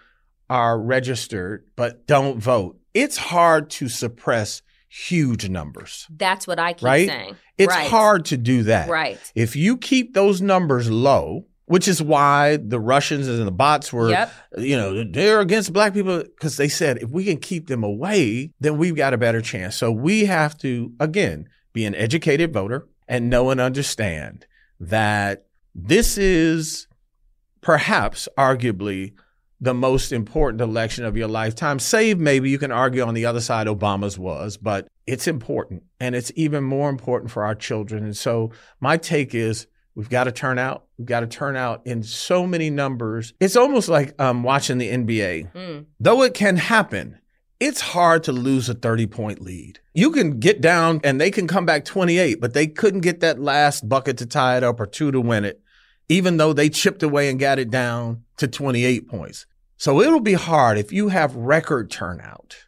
are 0.49 0.81
registered 0.81 1.65
but 1.77 2.07
don't 2.07 2.39
vote. 2.41 2.79
It's 2.95 3.17
hard 3.19 3.71
to 3.71 3.89
suppress 3.89 4.63
huge 4.91 5.49
numbers. 5.49 6.07
That's 6.11 6.47
what 6.47 6.59
I 6.59 6.73
keep 6.73 6.85
Right? 6.85 7.09
saying. 7.09 7.37
It's 7.57 7.73
Right. 7.75 7.89
hard 7.89 8.25
to 8.27 8.37
do 8.37 8.65
that. 8.65 8.89
Right. 8.89 9.19
If 9.37 9.55
you 9.55 9.77
keep 9.77 10.15
those 10.15 10.43
numbers 10.43 10.91
low, 10.91 11.47
which 11.67 11.87
is 11.87 12.03
why 12.03 12.57
the 12.57 12.81
Russians 12.81 13.29
and 13.29 13.47
the 13.47 13.53
bots 13.53 13.93
were, 13.93 14.11
Yep. 14.11 14.33
you 14.59 14.77
know, 14.77 15.05
they're 15.05 15.39
against 15.39 15.73
black 15.73 15.95
people 15.95 16.19
because 16.25 16.57
they 16.57 16.67
said 16.69 16.99
if 16.99 17.11
we 17.11 17.23
can 17.25 17.37
keep 17.37 17.69
them 17.69 17.85
away, 17.85 18.51
then 18.59 18.77
we've 18.77 18.97
got 18.97 19.15
a 19.15 19.19
better 19.19 19.41
chance. 19.41 19.77
So 19.77 19.93
we 19.93 20.25
have 20.25 20.59
to, 20.59 20.93
again, 20.99 21.49
be 21.73 21.85
an 21.85 21.95
educated 21.95 22.53
voter 22.53 22.89
and 23.07 23.31
know 23.31 23.51
and 23.51 23.61
understand 23.61 24.47
that 24.81 25.45
this 25.73 26.19
is 26.19 26.89
perhaps 27.61 28.29
arguably 28.37 29.13
the 29.61 29.75
most 29.75 30.13
important 30.13 30.61
election 30.61 31.05
of 31.05 31.17
your 31.17 31.29
lifetime. 31.29 31.79
Save 31.79 32.19
maybe 32.19 32.49
you 32.51 32.59
can 32.59 32.73
argue 32.73 33.03
on 33.03 33.15
the 33.15 33.27
other 33.27 33.41
side 33.41 33.67
Obama's 33.67 34.19
was, 34.19 34.57
but 34.57 34.89
it's 35.07 35.27
important 35.27 35.83
and 35.99 36.15
it's 36.15 36.33
even 36.35 36.65
more 36.65 36.89
important 36.89 37.31
for 37.31 37.45
our 37.45 37.55
children. 37.55 38.05
And 38.05 38.17
so 38.17 38.53
my 38.81 38.97
take 38.97 39.35
is 39.35 39.67
we've 39.95 40.09
got 40.09 40.25
to 40.25 40.33
turn 40.33 40.59
out. 40.59 40.85
We've 40.97 41.07
got 41.07 41.21
to 41.21 41.27
turn 41.27 41.57
out 41.57 41.83
in 41.85 42.03
so 42.03 42.47
many 42.47 42.71
numbers. 42.71 43.35
It's 43.39 43.57
almost 43.57 43.89
like 43.89 44.19
um, 44.21 44.43
watching 44.43 44.79
the 44.79 44.89
NBA. 44.89 45.53
Mm. 45.53 45.87
Though 45.99 46.23
it 46.23 46.33
can 46.33 46.57
happen, 46.57 47.19
it's 47.59 47.83
hard 47.83 48.23
to 48.25 48.33
lose 48.33 48.71
a 48.71 48.75
30 48.75 49.07
point 49.09 49.43
lead. 49.43 49.81
You 49.93 50.11
can 50.11 50.41
get 50.41 50.63
down 50.63 51.01
and 51.05 51.21
they 51.21 51.31
can 51.31 51.47
come 51.47 51.67
back 51.67 51.85
28, 51.85 52.41
but 52.41 52.55
they 52.55 52.67
couldn't 52.67 53.01
get 53.01 53.21
that 53.21 53.39
last 53.39 53.87
bucket 53.87 54.17
to 54.19 54.27
tie 54.27 54.57
it 54.57 54.65
up 54.65 54.81
or 54.81 54.87
two 54.87 55.11
to 55.11 55.21
win 55.21 55.45
it, 55.45 55.61
even 56.09 56.39
though 56.39 56.55
they 56.55 56.71
chipped 56.71 57.03
away 57.03 57.29
and 57.29 57.39
got 57.39 57.59
it 57.59 57.71
down 57.71 58.25
to 58.39 58.49
28 58.49 59.07
points. 59.07 59.45
So 59.81 60.03
it'll 60.03 60.21
be 60.21 60.35
hard 60.35 60.77
if 60.77 60.93
you 60.93 61.09
have 61.09 61.35
record 61.35 61.91
turnout 61.91 62.67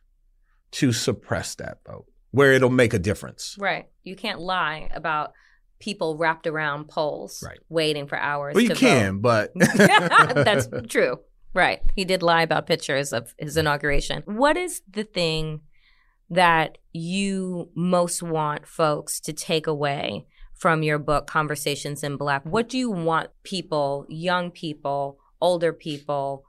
to 0.71 0.95
suppress 0.95 1.55
that 1.57 1.81
vote 1.87 2.07
where 2.31 2.55
it'll 2.55 2.71
make 2.71 2.95
a 2.95 2.99
difference. 2.99 3.55
Right. 3.59 3.85
You 4.03 4.17
can't 4.17 4.41
lie 4.41 4.89
about 4.95 5.35
people 5.79 6.17
wrapped 6.17 6.47
around 6.47 6.89
polls 6.89 7.45
Right. 7.47 7.59
waiting 7.69 8.07
for 8.07 8.17
hours 8.17 8.55
Well, 8.55 8.63
you 8.63 8.71
to 8.71 8.75
can, 8.75 9.19
but. 9.19 9.53
That's 9.77 10.69
true. 10.89 11.19
Right. 11.53 11.83
He 11.95 12.07
did 12.07 12.23
lie 12.23 12.41
about 12.45 12.67
pictures 12.67 13.13
of 13.13 13.35
his 13.39 13.59
inauguration. 13.59 14.23
What 14.25 14.57
is 14.57 14.81
the 14.91 15.05
thing 15.05 15.61
that 16.31 16.79
you 16.95 17.69
most 17.75 18.23
want 18.23 18.67
folks 18.67 19.21
to 19.21 19.35
take 19.35 19.67
away 19.67 20.25
from 20.55 20.83
your 20.83 20.99
book, 20.99 21.27
Conversations 21.27 22.03
in 22.03 22.17
Black? 22.17 22.43
What 22.47 22.71
do 22.71 22.79
you 22.79 22.91
want 22.91 23.29
people, 23.43 24.07
young 24.09 24.51
people, 24.51 25.19
older 25.43 25.75
people, 25.75 26.47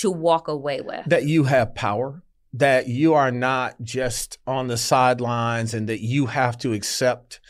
to 0.00 0.10
walk 0.10 0.48
away 0.48 0.80
with? 0.80 1.04
that 1.06 1.24
you 1.24 1.44
have 1.44 1.74
power, 1.74 2.22
that 2.52 2.88
you 2.88 3.14
are 3.14 3.30
not 3.30 3.74
just 3.82 4.38
on 4.46 4.68
the 4.68 4.76
sidelines 4.76 5.74
and 5.74 5.88
that 5.88 6.00
you 6.00 6.26
have 6.26 6.58
to 6.58 6.72
accept 6.72 7.40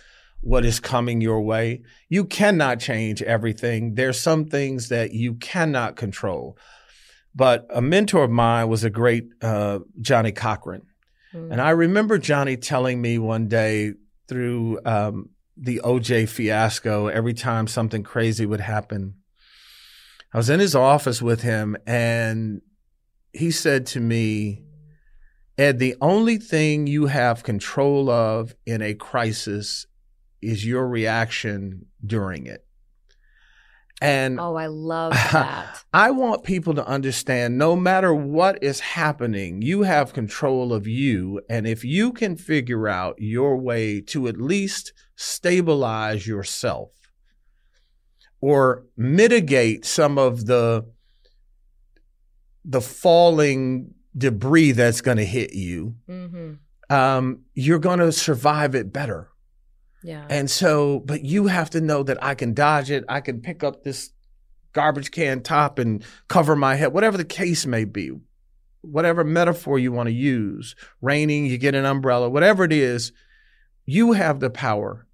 what 0.41 0.65
is 0.65 0.81
coming 0.81 1.21
your 1.21 1.41
way. 1.41 1.83
You 2.09 2.25
cannot 2.25 2.81
change 2.81 3.23
everything. 3.23 3.95
There's 3.95 4.21
some 4.21 4.47
things 4.47 4.89
that 4.89 5.13
you 5.13 5.35
cannot 5.35 5.97
control. 5.97 6.57
But 7.35 7.67
a 7.71 7.81
mentor 7.81 8.25
of 8.25 8.31
mine 8.31 8.69
was 8.69 8.85
a 8.85 8.91
great 8.91 9.29
uh, 9.43 9.81
Johnnie 10.01 10.33
Cochran. 10.33 10.83
Mm. 11.35 11.53
And 11.53 11.61
I 11.61 11.71
remember 11.71 12.19
Johnny 12.19 12.57
telling 12.57 13.01
me 13.01 13.19
one 13.19 13.49
day 13.49 13.95
through 14.29 14.81
um, 14.85 15.31
the 15.57 15.81
OJ 15.85 16.29
fiasco, 16.29 17.09
every 17.09 17.35
time 17.35 17.67
something 17.67 18.03
crazy 18.03 18.47
would 18.47 18.61
happen, 18.61 19.15
I 20.33 20.37
was 20.37 20.51
in 20.51 20.61
his 20.61 20.75
office 20.75 21.23
with 21.23 21.43
him 21.43 21.77
and 21.87 22.61
he 23.33 23.51
said 23.51 23.87
to 23.87 24.01
me, 24.01 24.63
Ed, 25.57 25.79
the 25.79 25.97
only 26.01 26.37
thing 26.37 26.87
you 26.87 27.07
have 27.07 27.43
control 27.43 28.11
of 28.11 28.55
in 28.67 28.83
a 28.83 28.95
crisis 28.95 29.87
is 30.41 30.65
your 30.65 30.87
reaction 30.87 31.87
during 32.05 32.47
it. 32.47 32.65
And 34.01 34.39
Oh, 34.39 34.55
I 34.55 34.67
love 34.67 35.13
that. 35.33 35.83
I 35.93 36.11
want 36.13 36.45
people 36.45 36.75
to 36.75 36.87
understand 36.87 37.59
no 37.59 37.75
matter 37.75 38.15
what 38.15 38.63
is 38.63 38.81
happening, 38.81 39.63
you 39.63 39.83
have 39.83 40.13
control 40.13 40.73
of 40.73 40.87
you. 40.87 41.41
And 41.49 41.67
if 41.67 41.85
you 41.85 42.13
can 42.13 42.37
figure 42.37 42.87
out 42.87 43.17
your 43.19 43.57
way 43.57 44.01
to 44.03 44.29
at 44.29 44.41
least 44.41 44.93
stabilize 45.17 46.27
yourself 46.27 46.91
or 48.41 48.85
mitigate 48.97 49.85
some 49.85 50.19
of 50.19 50.47
the 50.47 50.87
the 52.65 52.81
falling 52.81 53.95
debris 54.17 54.73
that's 54.73 55.01
going 55.01 55.17
to 55.17 55.25
hit 55.25 55.55
you, 55.55 55.95
hmm 56.07 56.55
um, 56.91 57.43
you're 57.55 57.79
going 57.79 57.99
to 57.99 58.13
survive 58.13 58.75
it 58.75 58.93
better. 58.93 59.29
Yeah. 60.03 60.27
And 60.29 60.51
so, 60.51 61.01
but 61.01 61.25
you 61.25 61.47
have 61.49 61.71
to 61.71 61.81
know 61.81 62.03
that 62.03 62.23
I 62.23 62.35
can 62.35 62.55
dodge 62.55 62.91
it. 62.91 63.05
I 63.09 63.21
can 63.21 63.41
pick 63.41 63.63
up 63.63 63.83
this 63.83 64.11
garbage 64.73 65.11
can 65.11 65.43
top 65.43 65.79
and 65.79 66.05
cover 66.29 66.55
my 66.55 66.77
head, 66.77 66.93
whatever 66.93 67.17
the 67.17 67.25
case 67.25 67.67
may 67.67 67.85
be, 67.85 68.13
whatever 68.83 69.25
metaphor 69.25 69.79
you 69.79 69.93
want 69.93 70.07
to 70.09 70.15
use. 70.15 70.77
Raining, 71.01 71.47
you 71.47 71.59
get 71.59 71.75
an 71.75 71.85
umbrella, 71.85 72.31
whatever 72.31 72.65
it 72.65 72.73
is, 72.73 73.13
you 73.87 74.13
have 74.13 74.41
the 74.41 74.51
power 74.51 75.07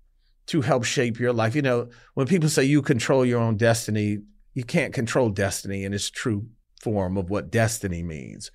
to 0.47 0.61
help 0.61 0.85
shape 0.85 1.19
your 1.19 1.33
life. 1.33 1.55
You 1.55 1.63
know, 1.63 1.89
when 2.15 2.27
people 2.27 2.49
say 2.49 2.65
you 2.65 2.83
control 2.83 3.25
your 3.25 3.41
own 3.41 3.57
destiny, 3.57 4.19
you 4.53 4.65
can't 4.65 4.93
control 4.93 5.31
destiny 5.31 5.85
in 5.85 5.93
its 5.93 6.11
true 6.11 6.47
form 6.83 7.17
of 7.17 7.31
what 7.31 7.51
destiny 7.51 8.03
means. 8.03 8.51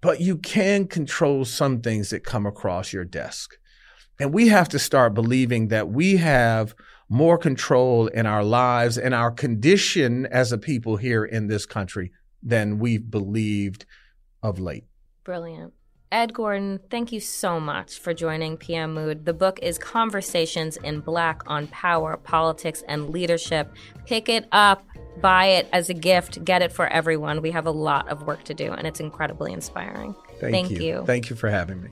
But 0.00 0.20
you 0.20 0.36
can 0.36 0.86
control 0.86 1.44
some 1.44 1.80
things 1.80 2.10
that 2.10 2.24
come 2.24 2.46
across 2.46 2.92
your 2.92 3.04
desk. 3.04 3.56
And 4.18 4.32
we 4.32 4.48
have 4.48 4.68
to 4.70 4.78
start 4.78 5.14
believing 5.14 5.68
that 5.68 5.88
we 5.88 6.16
have 6.16 6.74
more 7.08 7.36
control 7.36 8.06
in 8.08 8.26
our 8.26 8.44
lives 8.44 8.96
and 8.96 9.14
our 9.14 9.30
condition 9.30 10.26
as 10.26 10.52
a 10.52 10.58
people 10.58 10.96
here 10.96 11.24
in 11.24 11.46
this 11.46 11.66
country 11.66 12.12
than 12.42 12.78
we've 12.78 13.10
believed 13.10 13.84
of 14.42 14.58
late. 14.58 14.84
Brilliant. 15.24 15.72
Ed 16.12 16.34
Gordon, 16.34 16.78
thank 16.90 17.10
you 17.10 17.20
so 17.20 17.58
much 17.58 17.98
for 17.98 18.12
joining 18.12 18.58
PM 18.58 18.92
Mood. 18.92 19.24
The 19.24 19.32
book 19.32 19.58
is 19.62 19.78
Conversations 19.78 20.76
in 20.76 21.00
Black 21.00 21.42
on 21.46 21.68
Power, 21.68 22.18
Politics, 22.18 22.84
and 22.86 23.08
Leadership. 23.08 23.72
Pick 24.04 24.28
it 24.28 24.46
up, 24.52 24.84
buy 25.22 25.46
it 25.46 25.70
as 25.72 25.88
a 25.88 25.94
gift, 25.94 26.44
get 26.44 26.60
it 26.60 26.70
for 26.70 26.86
everyone. 26.88 27.40
We 27.40 27.50
have 27.52 27.64
a 27.64 27.70
lot 27.70 28.08
of 28.08 28.26
work 28.26 28.44
to 28.44 28.52
do, 28.52 28.72
and 28.72 28.86
it's 28.86 29.00
incredibly 29.00 29.54
inspiring. 29.54 30.14
Thank, 30.38 30.68
Thank 30.68 30.70
you. 30.72 31.02
Thank 31.06 31.30
you 31.30 31.36
for 31.36 31.48
having 31.48 31.82
me. 31.82 31.88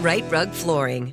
Rite 0.00 0.30
Rug 0.30 0.50
Flooring. 0.52 1.12